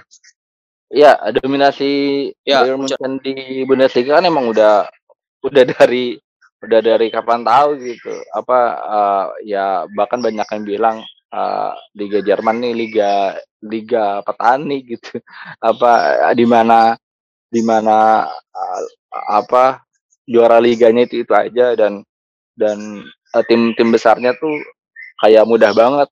[0.88, 2.96] Ya, dominasi ya, Munchen.
[2.96, 4.88] Munchen di Bundesliga kan emang udah
[5.44, 6.18] udah dari
[6.58, 8.14] udah dari kapan tahu gitu.
[8.34, 10.96] Apa uh, ya bahkan banyak yang bilang
[11.32, 13.12] uh, liga Jerman nih liga
[13.64, 15.18] liga petani gitu
[15.70, 15.90] apa
[16.34, 16.94] di mana
[17.48, 18.80] di mana uh,
[19.26, 19.82] apa
[20.28, 22.04] juara liganya itu itu aja dan
[22.54, 23.02] dan
[23.34, 24.52] uh, tim tim besarnya tuh
[25.24, 26.08] kayak mudah banget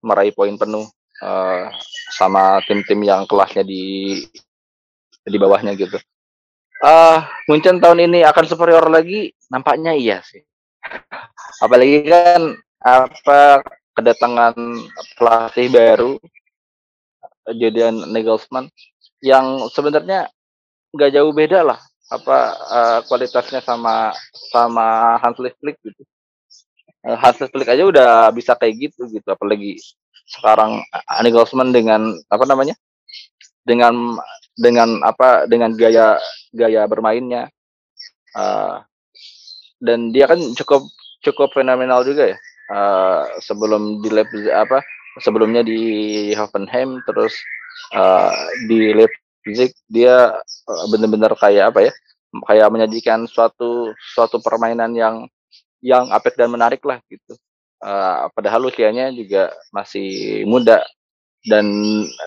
[0.00, 0.86] meraih poin penuh
[1.22, 1.66] uh,
[2.14, 4.14] sama tim-tim yang kelasnya di
[5.28, 5.98] di bawahnya gitu.
[6.78, 10.42] Uh, Munchen tahun ini akan superior lagi, nampaknya iya sih.
[11.64, 13.66] Apalagi kan apa
[13.98, 14.54] kedatangan
[15.18, 16.12] pelatih baru
[17.50, 18.70] Julian Nagelsmann
[19.18, 20.30] yang sebenarnya
[20.94, 22.38] nggak jauh beda lah apa
[22.70, 24.14] uh, kualitasnya sama
[24.54, 26.02] sama Hans Flick gitu.
[27.02, 29.82] Uh, Hans Flick aja udah bisa kayak gitu gitu apalagi
[30.30, 30.78] sekarang
[31.26, 32.78] Nagelsmann dengan apa namanya?
[33.68, 34.16] Dengan
[34.56, 36.16] dengan apa dengan gaya
[36.56, 37.52] gaya bermainnya.
[38.32, 38.80] Uh,
[39.78, 40.88] dan dia kan cukup
[41.22, 42.38] cukup fenomenal juga ya.
[42.68, 44.84] Uh, sebelum di Leipzig apa
[45.24, 45.80] sebelumnya di
[46.36, 47.32] Hoffenheim terus
[47.96, 48.32] uh,
[48.68, 51.92] di Leipzig dia uh, benar-benar kayak apa ya
[52.44, 55.24] kayak menyajikan suatu suatu permainan yang
[55.80, 57.38] yang apik dan menarik lah gitu.
[57.78, 60.82] Uh, padahal usianya juga masih muda
[61.46, 61.66] dan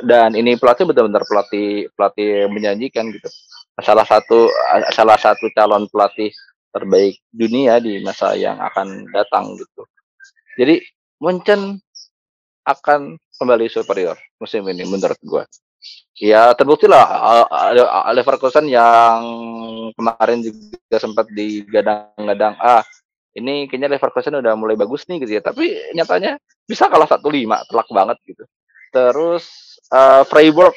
[0.07, 3.27] dan ini pelatih benar-benar pelatih pelatih menjanjikan gitu
[3.81, 4.47] salah satu
[4.95, 6.31] salah satu calon pelatih
[6.71, 9.83] terbaik dunia di masa yang akan datang gitu
[10.55, 10.79] jadi
[11.21, 11.79] Munchen
[12.65, 15.43] akan kembali superior musim ini menurut gue.
[16.21, 17.05] Ya terbukti lah
[18.13, 19.21] Leverkusen yang
[19.97, 22.85] kemarin juga sempat digadang-gadang ah
[23.33, 26.37] ini kayaknya Leverkusen udah mulai bagus nih gitu ya tapi nyatanya
[26.69, 28.43] bisa kalah satu lima telak banget gitu.
[28.91, 29.45] Terus
[29.89, 30.75] uh, Freiburg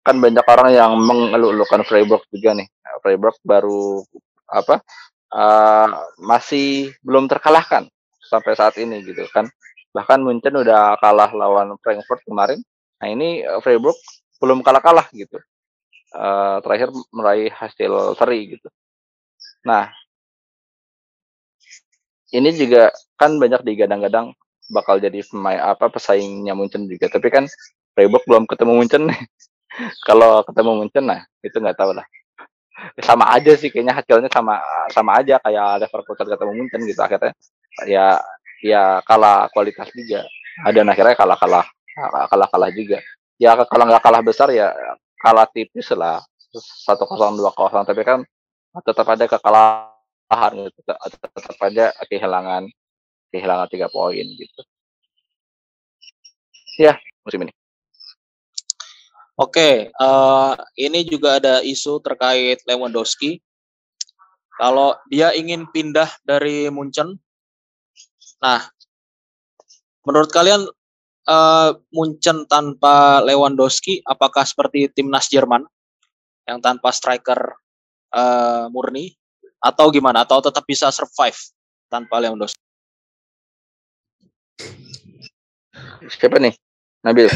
[0.00, 2.68] kan banyak orang yang mengeluh-elukan Freiburg juga nih.
[3.04, 4.02] Freiburg baru
[4.48, 4.80] apa
[5.34, 5.88] uh,
[6.24, 7.84] masih belum terkalahkan
[8.24, 9.50] sampai saat ini gitu kan.
[9.92, 12.62] Bahkan Munchen udah kalah lawan Frankfurt kemarin.
[13.02, 13.96] Nah ini uh, Freiburg
[14.40, 15.36] belum kalah-kalah gitu.
[16.08, 18.68] Uh, terakhir meraih hasil seri gitu.
[19.68, 19.92] Nah
[22.32, 24.32] ini juga kan banyak digadang-gadang
[24.68, 27.08] bakal jadi pemain apa pesaingnya Munchen juga.
[27.08, 27.44] Tapi kan
[27.96, 29.02] Freiburg belum ketemu Munchen.
[30.08, 32.06] Kalau ketemu Munchen nah itu nggak tahu lah.
[33.02, 34.62] Sama aja sih kayaknya hasilnya sama
[34.94, 37.00] sama aja kayak Leverkusen ketemu Munchen gitu.
[37.02, 37.32] Akhirnya
[37.88, 38.20] ya
[38.62, 40.22] ya kalah kualitas juga.
[40.62, 41.66] Ada akhirnya kalah kalah
[42.30, 43.02] kalah kalah juga.
[43.40, 44.70] Ya kalau nggak kalah besar ya
[45.18, 46.22] kalah tipis lah.
[46.86, 47.82] Satu kosong dua kosong.
[47.82, 48.22] Tapi kan
[48.86, 50.80] tetap ada kekalahan gitu.
[50.86, 52.70] Tetap aja kehilangan
[53.30, 54.60] kehilangan tiga poin gitu
[56.78, 57.52] ya musim ini
[59.38, 63.38] Oke, uh, ini juga ada isu terkait Lewandowski.
[64.58, 67.22] Kalau dia ingin pindah dari Munchen,
[68.42, 68.66] nah,
[70.02, 70.66] menurut kalian
[71.30, 75.62] uh, Munchen tanpa Lewandowski, apakah seperti timnas Jerman
[76.42, 77.38] yang tanpa striker
[78.10, 79.14] uh, murni,
[79.62, 80.26] atau gimana?
[80.26, 81.38] Atau tetap bisa survive
[81.86, 82.67] tanpa Lewandowski?
[86.08, 86.54] Siapa nih?
[87.04, 87.26] Nabil.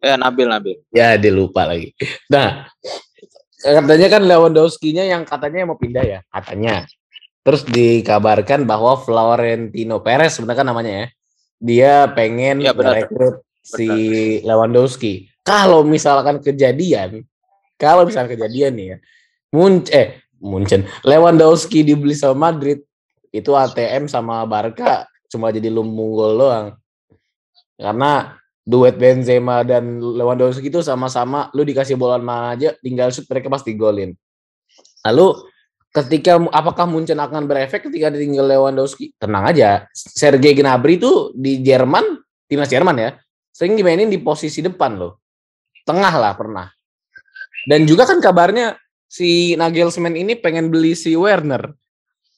[0.00, 0.76] Eh Nabil Nabil.
[0.94, 1.92] Ya dia lupa lagi.
[2.32, 2.68] Nah
[3.60, 6.88] katanya kan Lewandowski-nya yang katanya mau pindah ya katanya.
[7.40, 11.06] Terus dikabarkan bahwa Florentino Perez sebenarnya kan namanya ya.
[11.60, 15.28] Dia pengen ya, merekrut si Lewandowski.
[15.44, 17.24] Kalau misalkan kejadian,
[17.76, 18.96] kalau misalkan kejadian nih ya,
[19.50, 22.80] Mun eh Munchen Lewandowski dibeli sama Madrid
[23.34, 26.66] itu ATM sama Barca cuma jadi lumbung gol doang.
[27.78, 33.48] Karena duet Benzema dan Lewandowski itu sama-sama lu dikasih bola mana aja tinggal shoot mereka
[33.48, 34.12] pasti golin.
[35.06, 35.48] Lalu
[35.90, 39.16] ketika apakah Munchen akan berefek ketika ditinggal Lewandowski?
[39.16, 39.88] Tenang aja.
[39.94, 43.10] Sergei Gnabry itu di Jerman, timnas Jerman ya,
[43.54, 45.22] sering dimainin di posisi depan loh.
[45.88, 46.68] Tengah lah pernah.
[47.64, 48.76] Dan juga kan kabarnya
[49.10, 51.74] si Nagelsmann ini pengen beli si Werner.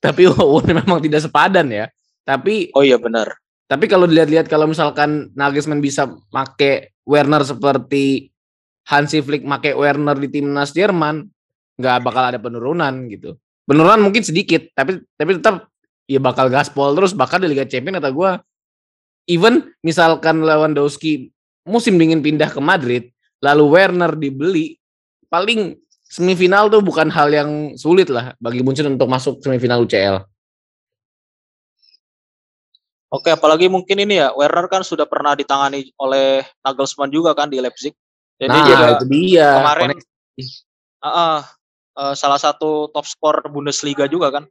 [0.02, 1.86] Tapi oh, memang tidak sepadan ya.
[2.22, 3.34] Tapi Oh iya benar.
[3.66, 8.28] Tapi kalau dilihat-lihat kalau misalkan Nagelsmann bisa make Werner seperti
[8.86, 11.24] Hansi Flick make Werner di timnas Jerman,
[11.80, 13.38] nggak bakal ada penurunan gitu.
[13.64, 15.72] Penurunan mungkin sedikit, tapi tapi tetap
[16.10, 18.30] ya bakal gaspol terus bahkan di Liga Champions kata gue
[19.30, 21.30] even misalkan Lewandowski
[21.64, 23.08] musim dingin pindah ke Madrid
[23.38, 24.76] lalu Werner dibeli
[25.30, 25.78] paling
[26.12, 30.20] semifinal tuh bukan hal yang sulit lah bagi Munchen untuk masuk semifinal UCL.
[33.12, 37.60] Oke, apalagi mungkin ini ya, Werner kan sudah pernah ditangani oleh Nagelsmann juga kan di
[37.60, 37.92] Leipzig.
[38.40, 39.48] Jadi nah, juga itu dia.
[39.60, 41.40] Kemarin uh, uh,
[41.92, 44.44] uh, salah satu top skor Bundesliga juga kan.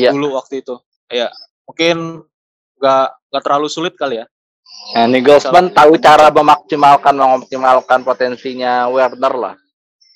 [0.00, 0.16] Iya.
[0.16, 0.80] Dulu waktu itu.
[1.12, 1.28] Ya,
[1.68, 2.24] mungkin
[2.80, 4.26] nggak nggak terlalu sulit kali ya.
[4.96, 9.54] Nah, Nagelsmann tahu cara memaksimalkan mengoptimalkan potensinya Werner lah.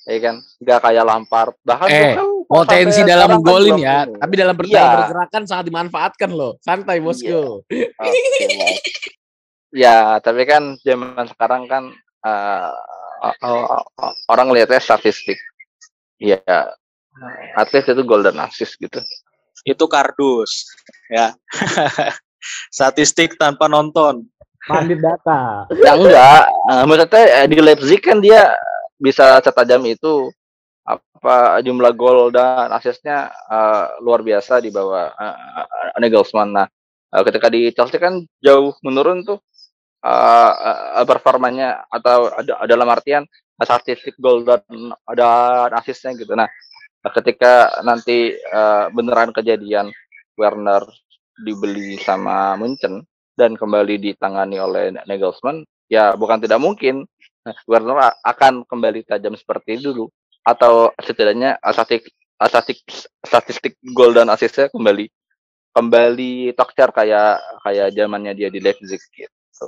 [0.03, 0.35] Ya kan?
[0.59, 1.55] Nggak kayak Lampard.
[1.63, 4.19] Bahkan eh, kan, potensi dalam golin ya, ini.
[4.19, 4.83] tapi dalam iya.
[4.99, 6.59] bergerakan sangat dimanfaatkan loh.
[6.59, 7.03] Santai iya.
[7.03, 7.41] bosku.
[7.71, 7.87] Iya.
[7.97, 8.21] Okay,
[9.73, 11.83] ya, tapi kan zaman sekarang kan
[12.27, 12.71] uh,
[13.23, 15.39] uh, uh, orang lihatnya statistik.
[16.19, 16.39] Iya,
[17.57, 18.99] atlet itu golden assist gitu.
[19.63, 20.67] Itu kardus,
[21.11, 21.35] ya.
[22.75, 24.27] statistik tanpa nonton.
[24.63, 25.67] Mandit data.
[25.75, 28.55] ya enggak, uh, maksudnya eh, di Leipzig kan dia
[29.03, 30.31] bisa setajam itu
[30.87, 36.55] apa jumlah gol dan asisnya uh, luar biasa di bawah uh, uh, Nagelsmann.
[36.55, 36.67] Nah,
[37.11, 39.39] uh, ketika di Chelsea kan jauh menurun tuh
[40.03, 40.51] uh,
[40.99, 43.23] uh, performanya atau ada dalam artian
[43.63, 44.63] statistik gol dan
[45.07, 46.35] ada asisnya gitu.
[46.35, 46.47] Nah,
[47.15, 49.87] ketika nanti uh, beneran kejadian
[50.35, 50.83] Werner
[51.43, 53.07] dibeli sama Munchen
[53.39, 57.07] dan kembali ditangani oleh Nagelsmann, ya bukan tidak mungkin
[57.67, 60.07] Werner akan kembali tajam seperti dulu
[60.43, 62.79] atau setidaknya statistik statistik
[63.23, 65.07] statistik gol dan asisnya kembali
[65.73, 69.67] kembali tokcer kayak kayak zamannya dia di Leipzig gitu.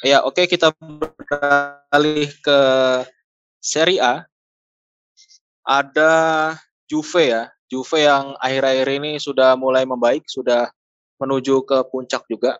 [0.00, 2.58] Ya, oke okay, kita beralih ke
[3.60, 4.24] Serie A
[5.66, 6.14] ada
[6.88, 7.55] Juve ya.
[7.66, 10.70] Juve yang akhir-akhir ini sudah mulai membaik, sudah
[11.18, 12.58] menuju ke puncak juga.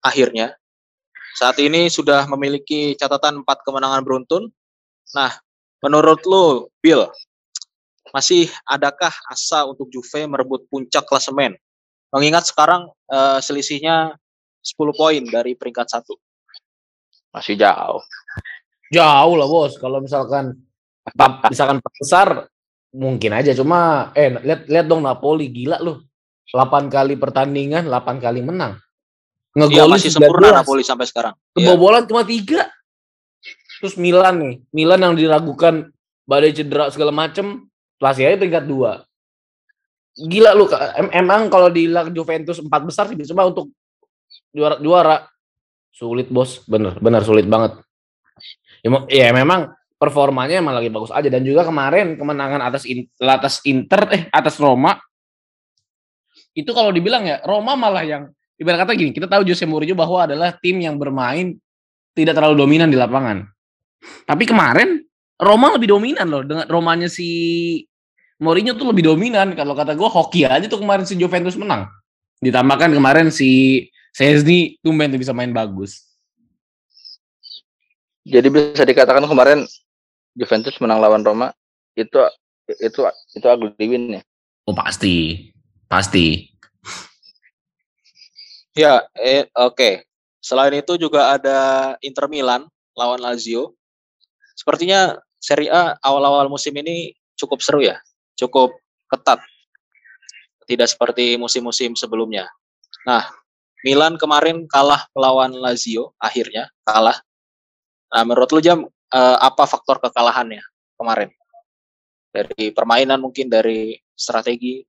[0.00, 0.56] Akhirnya.
[1.34, 4.48] Saat ini sudah memiliki catatan empat kemenangan beruntun.
[5.12, 5.34] Nah,
[5.82, 7.10] menurut lo, Bill,
[8.14, 11.58] masih adakah asa untuk Juve merebut puncak klasemen?
[12.14, 14.14] Mengingat sekarang uh, selisihnya
[14.62, 16.14] 10 poin dari peringkat satu.
[17.34, 18.00] Masih jauh.
[18.94, 19.74] Jauh lah bos.
[19.76, 20.54] Kalau misalkan
[21.50, 22.46] misalkan besar
[22.94, 26.06] mungkin aja cuma eh lihat lihat dong Napoli gila loh
[26.54, 28.78] 8 kali pertandingan 8 kali menang.
[29.54, 31.34] Ngegolin ya, masih sempurna Napoli sampai sekarang.
[31.54, 32.08] Kebobolan ya.
[32.10, 32.70] cuma tiga.
[33.82, 35.90] Terus Milan nih Milan yang diragukan
[36.24, 37.66] badai cedera segala macem
[37.98, 39.02] Lazio peringkat dua.
[40.14, 43.74] Gila lu em emang kalau di Juventus empat besar sih cuma untuk
[44.54, 45.16] juara juara.
[45.94, 46.62] Sulit bos.
[46.66, 47.78] Bener bener sulit banget.
[48.82, 49.70] Ya, ya memang
[50.04, 51.26] performanya emang lagi bagus aja.
[51.32, 55.00] Dan juga kemarin kemenangan atas in, atas Inter eh atas Roma
[56.54, 60.22] itu kalau dibilang ya Roma malah yang ibarat kata gini kita tahu Jose Mourinho bahwa
[60.22, 61.58] adalah tim yang bermain
[62.14, 63.42] tidak terlalu dominan di lapangan.
[64.28, 65.02] Tapi kemarin
[65.40, 66.42] Roma lebih dominan loh.
[66.46, 67.26] Dengan Romanya si
[68.38, 69.52] Mourinho tuh lebih dominan.
[69.58, 71.90] Kalau kata gue hoki aja tuh kemarin si Juventus menang.
[72.38, 73.82] Ditambahkan kemarin si
[74.14, 76.06] Sesni tumben tuh bisa main bagus.
[78.24, 79.66] Jadi bisa dikatakan kemarin
[80.34, 81.54] Juventus menang lawan Roma
[81.94, 82.18] itu
[82.66, 83.00] itu
[83.38, 84.22] itu ugly win ya.
[84.66, 85.50] Oh pasti,
[85.86, 86.50] pasti.
[88.74, 89.76] Ya, eh, oke.
[89.78, 89.94] Okay.
[90.44, 92.66] Selain itu juga ada Inter Milan
[92.98, 93.72] lawan Lazio.
[94.58, 97.96] Sepertinya Serie A awal-awal musim ini cukup seru ya,
[98.36, 98.74] cukup
[99.08, 99.40] ketat.
[100.64, 102.48] Tidak seperti musim-musim sebelumnya.
[103.04, 103.24] Nah,
[103.84, 107.20] Milan kemarin kalah melawan Lazio, akhirnya kalah.
[108.10, 110.60] Nah, menurut lu Jam, uh, apa faktor kekalahannya
[110.98, 111.30] kemarin?
[112.34, 114.82] Dari permainan mungkin dari strategi?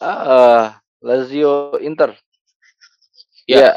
[0.00, 0.72] Uh,
[1.04, 2.16] Lazio Inter.
[3.44, 3.76] Ya.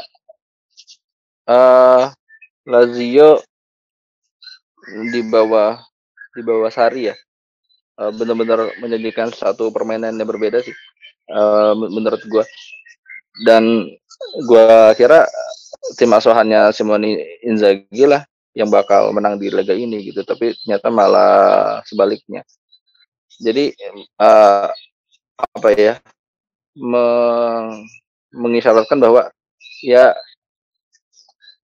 [1.44, 2.08] Uh,
[2.64, 3.42] Lazio
[5.12, 5.76] di bawah
[6.32, 7.16] di bawah Sari ya.
[8.00, 10.72] Uh, benar-benar menjadikan satu permainan yang berbeda sih.
[11.28, 12.44] Uh, menurut gua.
[13.44, 13.92] Dan
[14.48, 15.28] gua kira
[15.96, 20.22] tim asuhannya Simone Inzaghi lah yang bakal menang di laga ini gitu.
[20.24, 22.44] Tapi ternyata malah sebaliknya.
[23.40, 23.72] Jadi
[24.20, 24.68] uh,
[25.36, 25.94] apa ya
[26.76, 27.84] meng
[28.32, 29.28] mengisyaratkan bahwa
[29.84, 30.16] ya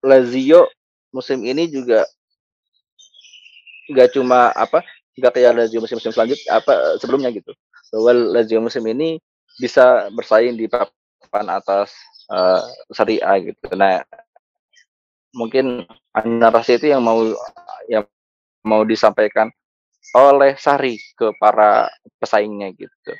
[0.03, 0.69] Lazio
[1.15, 2.05] musim ini juga
[3.93, 4.83] nggak cuma apa
[5.17, 7.53] nggak kayak Lazio musim-musim selanjutnya apa sebelumnya gitu.
[7.93, 9.21] Bahwa Lazio musim ini
[9.61, 11.93] bisa bersaing di papan atas
[12.31, 12.63] uh,
[12.93, 13.73] Serie A gitu.
[13.75, 14.05] Nah,
[15.33, 17.25] mungkin narasi itu yang mau
[17.89, 18.05] yang
[18.63, 19.49] mau disampaikan
[20.13, 21.89] oleh Sari ke para
[22.21, 23.13] pesaingnya gitu.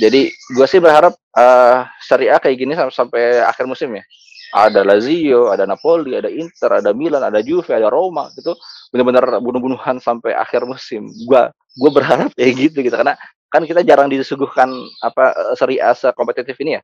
[0.00, 4.04] Jadi gue sih berharap uh, Serie A kayak gini sampai, sampai akhir musim ya.
[4.50, 8.56] Ada Lazio, ada Napoli, ada Inter, ada Milan, ada Juve, ada Roma gitu.
[8.90, 11.06] Benar-benar bunuh-bunuhan sampai akhir musim.
[11.28, 13.14] Gue gue berharap kayak gitu gitu karena
[13.50, 14.70] kan kita jarang disuguhkan
[15.02, 16.82] apa Serie A kompetitif ini ya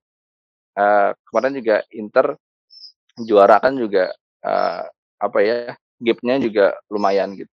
[0.77, 2.37] uh, kemarin juga Inter
[3.17, 4.13] juara kan juga
[4.45, 4.85] uh,
[5.17, 7.53] apa ya gapnya juga lumayan gitu.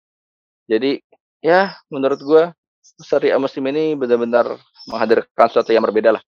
[0.66, 0.98] Jadi
[1.42, 2.44] ya menurut gue
[2.82, 4.58] Seri A musim ini benar-benar
[4.90, 6.24] menghadirkan sesuatu yang berbeda lah.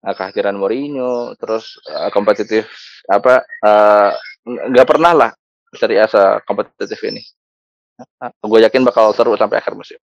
[0.00, 2.68] Nah, kehadiran Mourinho, terus uh, kompetitif
[3.04, 3.44] apa
[4.44, 5.30] nggak uh, pernah lah
[5.76, 6.08] Seri A
[6.44, 7.20] kompetitif ini.
[8.00, 10.00] Nah, gue yakin bakal seru sampai akhir musim.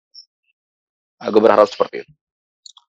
[1.18, 2.12] Nah, gue berharap seperti itu.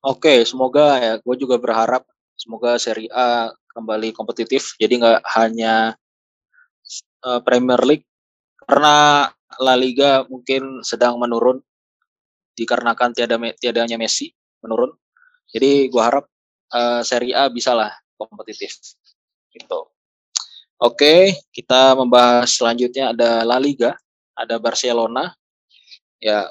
[0.05, 1.13] Oke, semoga ya.
[1.17, 2.05] Gue juga berharap
[2.39, 4.79] semoga Seri A kembali kompetitif.
[4.79, 5.93] Jadi nggak hanya
[7.27, 8.07] uh, Premier League
[8.63, 9.27] karena
[9.59, 11.59] La Liga mungkin sedang menurun
[12.55, 14.31] dikarenakan tiada tiadanya Messi
[14.63, 14.95] menurun.
[15.51, 16.25] Jadi gua harap
[16.71, 18.79] uh, Serie A bisalah kompetitif.
[19.51, 19.79] Gitu.
[20.79, 23.99] Oke, kita membahas selanjutnya ada La Liga,
[24.31, 25.35] ada Barcelona.
[26.23, 26.47] Ya,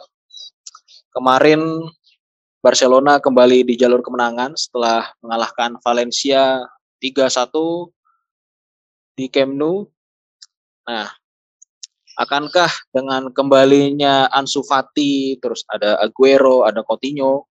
[1.16, 1.61] kemarin
[2.59, 6.66] Barcelona kembali di jalur kemenangan setelah mengalahkan Valencia
[6.98, 7.54] 3-1
[9.14, 9.86] di Camp Nou.
[10.90, 11.06] Nah,
[12.18, 17.46] akankah dengan kembalinya Ansu Fati, terus ada Aguero, ada Coutinho,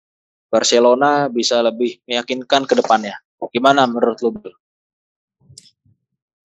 [0.51, 3.15] Barcelona bisa lebih meyakinkan ke depannya?
[3.55, 4.35] Gimana menurut lu?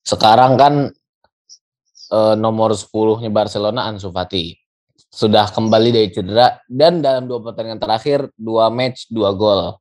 [0.06, 0.74] Sekarang kan
[2.14, 4.61] e, nomor 10-nya Barcelona Ansu Fati
[5.12, 9.76] sudah kembali dari cedera dan dalam dua pertandingan terakhir dua match dua gol.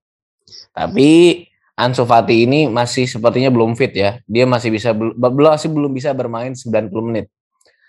[0.75, 1.43] Tapi
[1.79, 4.19] Ansu Fati ini masih sepertinya belum fit ya.
[4.27, 7.31] Dia masih bisa belum masih belum bisa bermain 90 menit.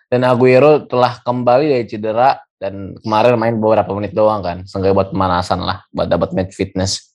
[0.08, 4.64] Dan Aguero telah kembali dari cedera dan kemarin main beberapa menit doang kan.
[4.70, 7.12] Seenggaknya buat pemanasan lah, buat dapat match fitness.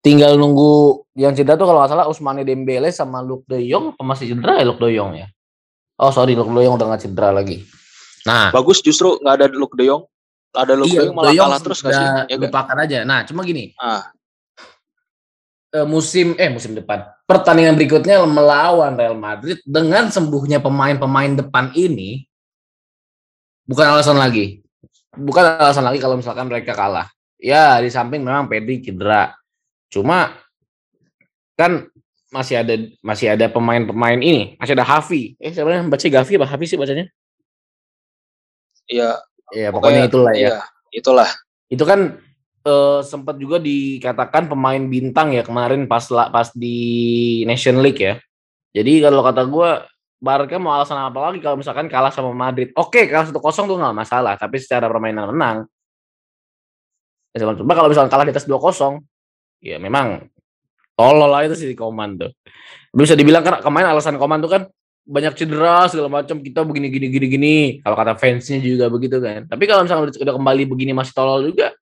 [0.00, 4.34] Tinggal nunggu yang cedera tuh kalau nggak salah Usmane Dembele sama Luke De Jong, masih
[4.34, 5.26] cedera ya Luke De Jong ya?
[6.00, 7.62] Oh sorry, Luke De Jong udah nggak cedera lagi.
[8.24, 10.02] Nah, bagus justru nggak ada Luke De Jong.
[10.54, 12.06] Ada Luke iya, De Jong malah kalah terus nggak sih?
[12.32, 12.98] Ya, lupakan aja.
[13.04, 13.76] Nah, cuma gini.
[13.76, 14.08] Ah.
[15.74, 17.04] Eh, musim eh musim depan.
[17.26, 22.24] Pertandingan berikutnya melawan Real Madrid dengan sembuhnya pemain-pemain depan ini
[23.68, 24.62] bukan alasan lagi.
[25.14, 27.10] Bukan alasan lagi kalau misalkan mereka kalah.
[27.36, 29.34] Ya di samping memang Pedri cedera.
[29.90, 30.32] Cuma
[31.58, 31.90] kan
[32.30, 34.54] masih ada masih ada pemain-pemain ini.
[34.56, 36.46] Masih ada Hafi eh sebenarnya baca Gavi apa?
[36.48, 37.10] Hafi sih bacanya
[38.88, 39.20] Iya.
[39.54, 40.40] Iya, pokoknya itulah ya.
[40.40, 40.58] Iya,
[40.90, 41.30] itulah.
[41.68, 42.18] Itu kan
[42.64, 48.14] uh, sempat juga dikatakan pemain bintang ya kemarin pas pas di Nation League ya.
[48.74, 49.70] Jadi kalau kata gue
[50.24, 52.72] Barca mau alasan apa lagi kalau misalkan kalah sama Madrid.
[52.74, 55.56] Oke, kalah satu kosong tuh nggak masalah, tapi secara permainan menang.
[57.36, 59.04] Ya, coba kalau misalkan kalah di atas dua kosong,
[59.60, 60.24] ya memang
[60.96, 62.32] tolol lah itu sih di Koman tuh.
[62.94, 64.62] Bisa dibilang kan kemarin alasan Koman tuh kan
[65.04, 69.44] banyak cedera segala macam kita begini gini gini gini kalau kata fansnya juga begitu kan
[69.44, 71.76] tapi kalau misalnya udah, udah kembali begini masih tolol juga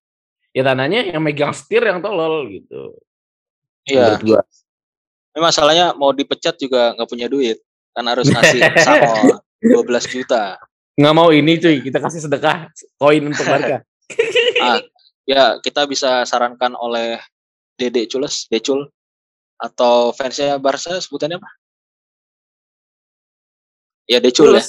[0.52, 2.96] ya tanahnya yang megang setir yang tolol gitu.
[3.88, 4.20] Iya.
[5.32, 7.58] Ini masalahnya mau dipecat juga nggak punya duit,
[7.96, 10.60] kan harus ngasih sama 12 juta.
[11.00, 12.68] Nggak mau ini cuy, kita kasih sedekah
[13.00, 13.80] koin untuk Barca.
[14.60, 14.78] ah,
[15.24, 17.16] ya kita bisa sarankan oleh
[17.80, 18.84] Dede Cules, Decul
[19.56, 21.50] atau fansnya Barca sebutannya apa?
[24.12, 24.64] Ya Decul ya.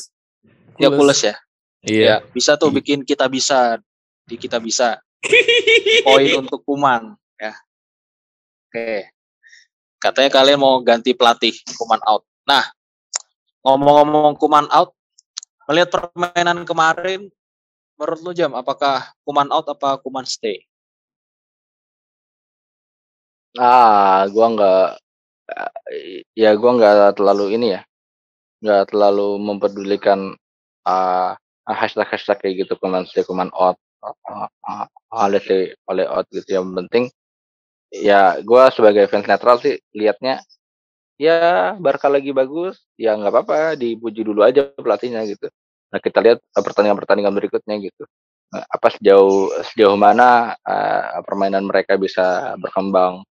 [0.80, 1.36] Ya Kules ya.
[1.84, 2.06] Iya.
[2.08, 3.76] Ya, bisa tuh bikin kita bisa
[4.24, 5.04] di kita bisa
[6.08, 7.52] poin untuk Kuman ya.
[8.72, 9.12] Oke.
[10.00, 12.24] Katanya kalian mau ganti pelatih Kuman out.
[12.48, 12.72] Nah,
[13.68, 14.96] ngomong-ngomong Kuman out,
[15.68, 17.28] melihat permainan kemarin,
[18.00, 20.64] menurut lu Jam, apakah Kuman out apa Kuman stay?
[23.60, 24.88] Ah, gua nggak,
[26.36, 27.82] ya gua nggak terlalu ini ya,
[28.64, 30.32] nggak terlalu mempedulikan
[30.88, 31.36] uh,
[31.68, 33.76] hashtag hashtag kayak gitu Kuman stay Kuman out
[35.11, 36.47] oleh oleh out gitu.
[36.47, 37.03] Yang penting
[37.93, 40.41] ya gue sebagai fans netral sih liatnya
[41.20, 45.51] ya Barca lagi bagus ya nggak apa-apa dipuji dulu aja pelatihnya gitu.
[45.91, 48.03] Nah kita lihat eh, pertandingan-pertandingan berikutnya gitu.
[48.53, 53.26] Nah, apa sejauh sejauh mana uh, permainan mereka bisa berkembang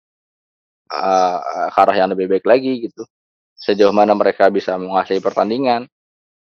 [0.95, 1.37] uh,
[1.75, 3.03] ke arah yang lebih baik lagi gitu
[3.59, 5.85] sejauh mana mereka bisa menguasai pertandingan.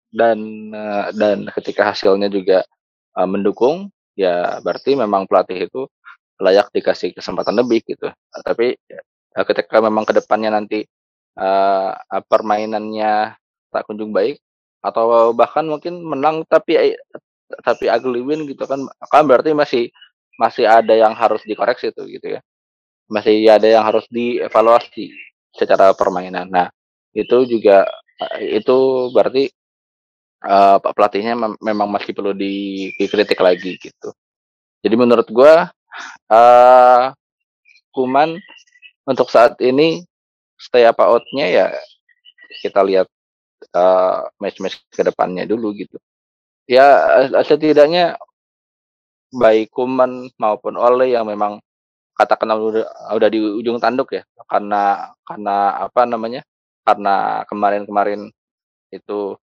[0.09, 2.65] Dan uh, dan ketika hasilnya juga
[3.13, 5.85] uh, mendukung ya berarti memang pelatih itu
[6.41, 8.09] layak dikasih kesempatan lebih gitu.
[8.09, 8.79] Nah, tapi
[9.35, 10.87] ketika memang ke depannya nanti
[11.37, 11.93] uh,
[12.27, 13.37] permainannya
[13.69, 14.41] tak kunjung baik
[14.81, 16.95] atau bahkan mungkin menang tapi
[17.67, 19.85] tapi ugly win gitu kan kan berarti masih
[20.39, 22.41] masih ada yang harus dikoreksi tuh gitu ya.
[23.11, 25.11] Masih ada yang harus dievaluasi
[25.53, 26.49] secara permainan.
[26.49, 26.69] Nah
[27.15, 27.89] itu juga
[28.43, 29.49] itu berarti
[30.45, 34.13] uh, pelatihnya mem memang masih perlu di dikritik lagi gitu.
[34.85, 35.55] Jadi menurut gue
[36.31, 37.05] uh,
[37.89, 38.39] Kuman
[39.09, 40.05] untuk saat ini
[40.61, 41.67] stay apa outnya ya
[42.63, 43.09] kita lihat
[43.75, 45.99] uh, match-match ke depannya dulu gitu.
[46.69, 46.85] Ya
[47.43, 48.21] setidaknya
[49.33, 51.59] baik Kuman maupun Ole yang memang
[52.19, 56.43] katakan udah udah di ujung tanduk ya karena karena apa namanya
[56.89, 58.33] karena kemarin-kemarin
[58.89, 59.37] itu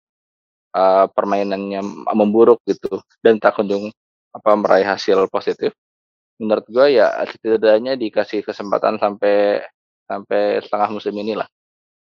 [0.72, 1.84] uh, permainannya
[2.16, 3.92] memburuk gitu dan tak kunjung
[4.32, 5.76] apa meraih hasil positif.
[6.40, 9.60] Menurut gue ya setidaknya dikasih kesempatan sampai
[10.08, 11.44] sampai setengah musim inilah.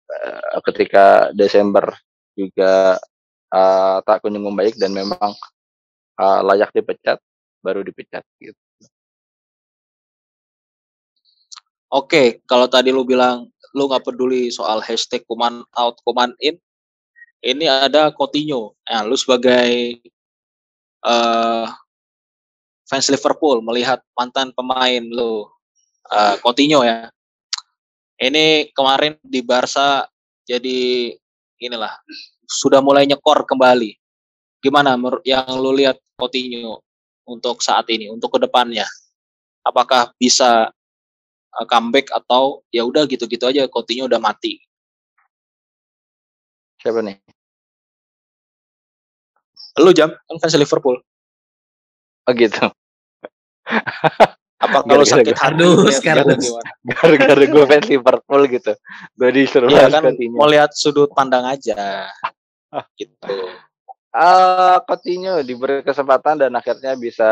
[0.05, 1.89] Uh, ketika Desember
[2.37, 3.01] juga
[3.49, 5.33] uh, tak kunjung membaik dan memang
[6.21, 7.17] uh, layak dipecat
[7.65, 8.61] baru dipecat gitu.
[11.91, 16.59] Oke, kalau tadi lu bilang lu nggak peduli soal hashtag command out, command in,
[17.41, 18.77] ini ada Coutinho.
[18.85, 19.97] Nah, lu sebagai
[21.01, 21.65] uh,
[22.85, 25.49] fans Liverpool melihat mantan pemain lu
[26.11, 27.09] uh, Coutinho ya.
[28.21, 30.05] Ini kemarin di Barca
[30.45, 31.09] jadi
[31.57, 31.97] inilah
[32.45, 33.97] sudah mulai nyekor kembali.
[34.61, 34.93] Gimana
[35.25, 36.85] yang lu lihat Coutinho
[37.25, 38.85] untuk saat ini, untuk ke depannya?
[39.65, 40.69] Apakah bisa
[41.59, 44.59] uh, comeback atau ya udah gitu-gitu aja Coutinho udah mati.
[46.81, 47.19] Siapa nih?
[49.79, 50.99] Lu jam kan fans Liverpool.
[52.27, 52.67] Oh gitu.
[54.61, 56.37] Apa kalau sakit hati sekarang
[56.85, 58.73] gara-gara gue fans Liverpool gitu.
[59.15, 62.09] Gue disuruh ya, kan mau lihat sudut pandang aja.
[62.99, 63.35] gitu.
[64.11, 67.31] Uh, Coutinho diberi kesempatan dan akhirnya bisa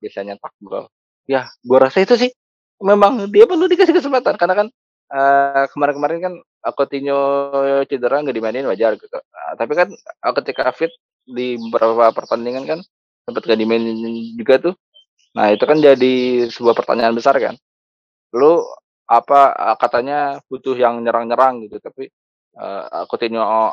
[0.00, 0.88] bisa nyetak gol.
[1.28, 2.30] Ya, gue rasa itu sih
[2.80, 4.68] memang dia perlu dikasih kesempatan karena kan
[5.12, 6.34] uh, kemarin-kemarin kan
[6.74, 7.18] Coutinho
[7.86, 9.14] cedera nggak dimainin wajar gitu.
[9.14, 10.90] Uh, tapi kan uh, ketika fit
[11.26, 12.78] di beberapa pertandingan kan
[13.26, 13.98] sempat nggak dimainin
[14.34, 14.74] juga tuh.
[15.36, 17.54] Nah itu kan jadi sebuah pertanyaan besar kan.
[18.34, 18.66] Lu
[19.06, 22.10] apa uh, katanya butuh yang nyerang-nyerang gitu tapi
[22.58, 23.72] uh, Coutinho uh,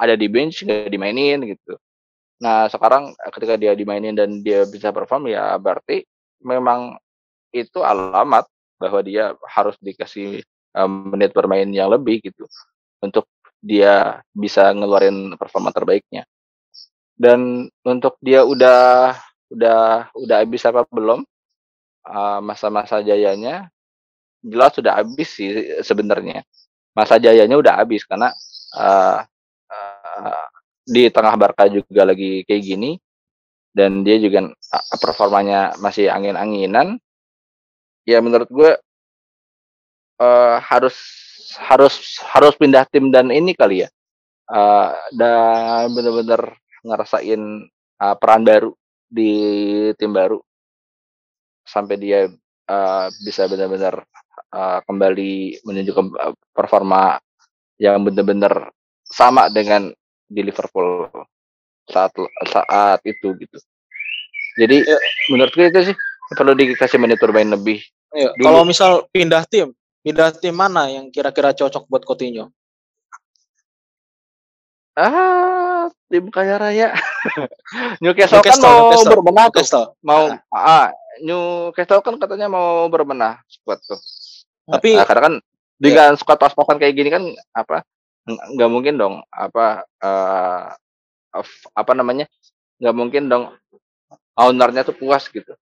[0.00, 1.76] ada di bench nggak dimainin gitu.
[2.40, 6.00] Nah sekarang ketika dia dimainin dan dia bisa perform ya berarti
[6.40, 6.96] memang
[7.50, 8.46] itu alamat
[8.80, 10.40] bahwa dia harus dikasih
[10.74, 12.48] um, menit bermain yang lebih gitu
[13.04, 13.28] untuk
[13.60, 16.24] dia bisa ngeluarin performa terbaiknya.
[17.20, 19.12] Dan untuk dia udah
[19.52, 21.20] udah udah habis apa belum
[22.40, 23.68] masa-masa uh, jayanya
[24.40, 26.40] jelas sudah habis sih sebenarnya.
[26.96, 28.32] Masa jayanya udah habis karena
[28.72, 29.20] uh,
[29.68, 30.44] uh,
[30.88, 32.96] di tengah Barca juga lagi kayak gini
[33.70, 34.50] dan dia juga
[34.98, 36.98] performanya masih angin-anginan
[38.04, 38.70] ya menurut gue
[40.20, 40.96] uh, harus
[41.58, 43.88] harus harus pindah tim dan ini kali ya
[44.50, 46.54] uh, dan bener-bener
[46.86, 47.40] ngerasain
[48.00, 48.70] uh, peran baru
[49.10, 49.32] di
[49.98, 50.38] tim baru
[51.66, 52.30] sampai dia
[52.70, 54.06] uh, bisa benar-benar
[54.54, 56.06] uh, kembali menunjukkan
[56.54, 57.18] performa
[57.80, 58.70] yang benar-benar
[59.02, 59.90] sama dengan
[60.30, 61.10] di Liverpool
[61.90, 62.14] saat
[62.46, 63.58] saat itu gitu.
[64.54, 64.98] Jadi ya.
[65.34, 65.96] menurut gue itu sih
[66.34, 68.34] perlu dikasih menit bermain lebih Iya.
[68.42, 69.70] Kalau misal pindah tim,
[70.02, 72.50] pindah tim mana yang kira-kira cocok buat Coutinho?
[74.98, 76.88] Ah, tim kaya raya.
[78.02, 79.10] Newcastle, Newcastle kan mau Newcastle.
[79.14, 79.54] berbenah tuh.
[79.62, 79.86] Newcastle.
[80.02, 80.90] Mau ah,
[81.22, 84.00] Newcastle kan katanya mau berbenah squad tuh.
[84.66, 85.34] Tapi nah, karena kan
[85.78, 86.18] dengan yeah.
[86.18, 87.24] squad pas-pasan kayak gini kan
[87.54, 87.86] apa
[88.28, 90.68] nggak mungkin dong apa uh,
[91.72, 92.28] apa namanya
[92.78, 93.44] nggak mungkin dong
[94.36, 95.56] ownernya tuh puas gitu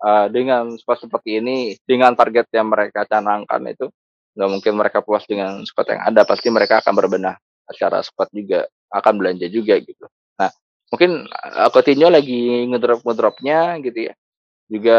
[0.00, 3.86] uh, dengan squad seperti ini dengan target yang mereka canangkan itu
[4.34, 6.22] nggak mungkin mereka puas dengan squad yang ada.
[6.24, 7.36] Pasti mereka akan berbenah
[7.70, 10.06] secara squad juga akan belanja juga gitu.
[10.40, 10.50] Nah
[10.90, 14.14] mungkin uh, Coutinho lagi ngedrop ngedropnya gitu ya.
[14.70, 14.98] Juga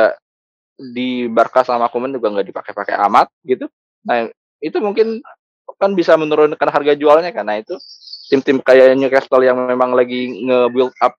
[0.78, 3.70] di Barca sama Kuman juga nggak dipakai-pakai amat gitu.
[4.08, 4.30] Nah
[4.62, 5.22] itu mungkin
[5.82, 7.74] kan bisa menurunkan harga jualnya karena itu
[8.30, 11.14] tim-tim kayak Newcastle yang memang lagi nge-build up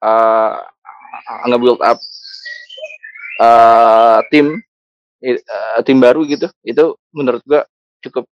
[0.00, 0.56] uh,
[1.44, 2.00] nge-build up
[3.38, 4.58] uh, tim
[5.24, 7.64] uh, tim baru gitu itu menurut gua
[8.04, 8.24] cukup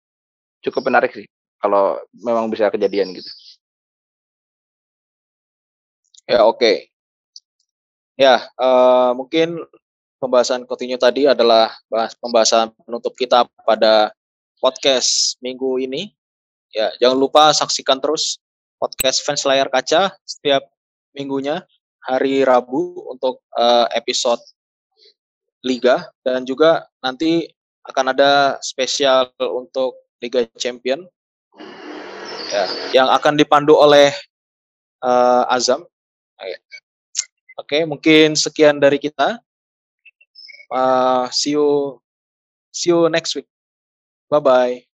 [0.63, 1.27] cukup menarik sih
[1.59, 3.31] kalau memang bisa kejadian gitu
[6.27, 6.75] ya oke okay.
[8.19, 9.63] ya uh, mungkin
[10.17, 14.11] pembahasan Coutinho tadi adalah bahas pembahasan penutup kita pada
[14.57, 16.11] podcast minggu ini
[16.73, 18.41] ya jangan lupa saksikan terus
[18.81, 20.65] podcast fans layar kaca setiap
[21.13, 21.65] minggunya
[22.05, 24.41] hari Rabu untuk uh, episode
[25.67, 27.43] liga dan juga nanti
[27.87, 31.05] akan ada spesial untuk Liga Champion
[32.47, 32.65] ya
[32.95, 34.09] yang akan dipandu oleh
[35.03, 35.83] uh, Azam.
[36.37, 36.55] Oke,
[37.57, 39.41] okay, mungkin sekian dari kita.
[40.69, 41.97] Uh, see you
[42.69, 43.49] see you next week.
[44.29, 44.96] Bye bye.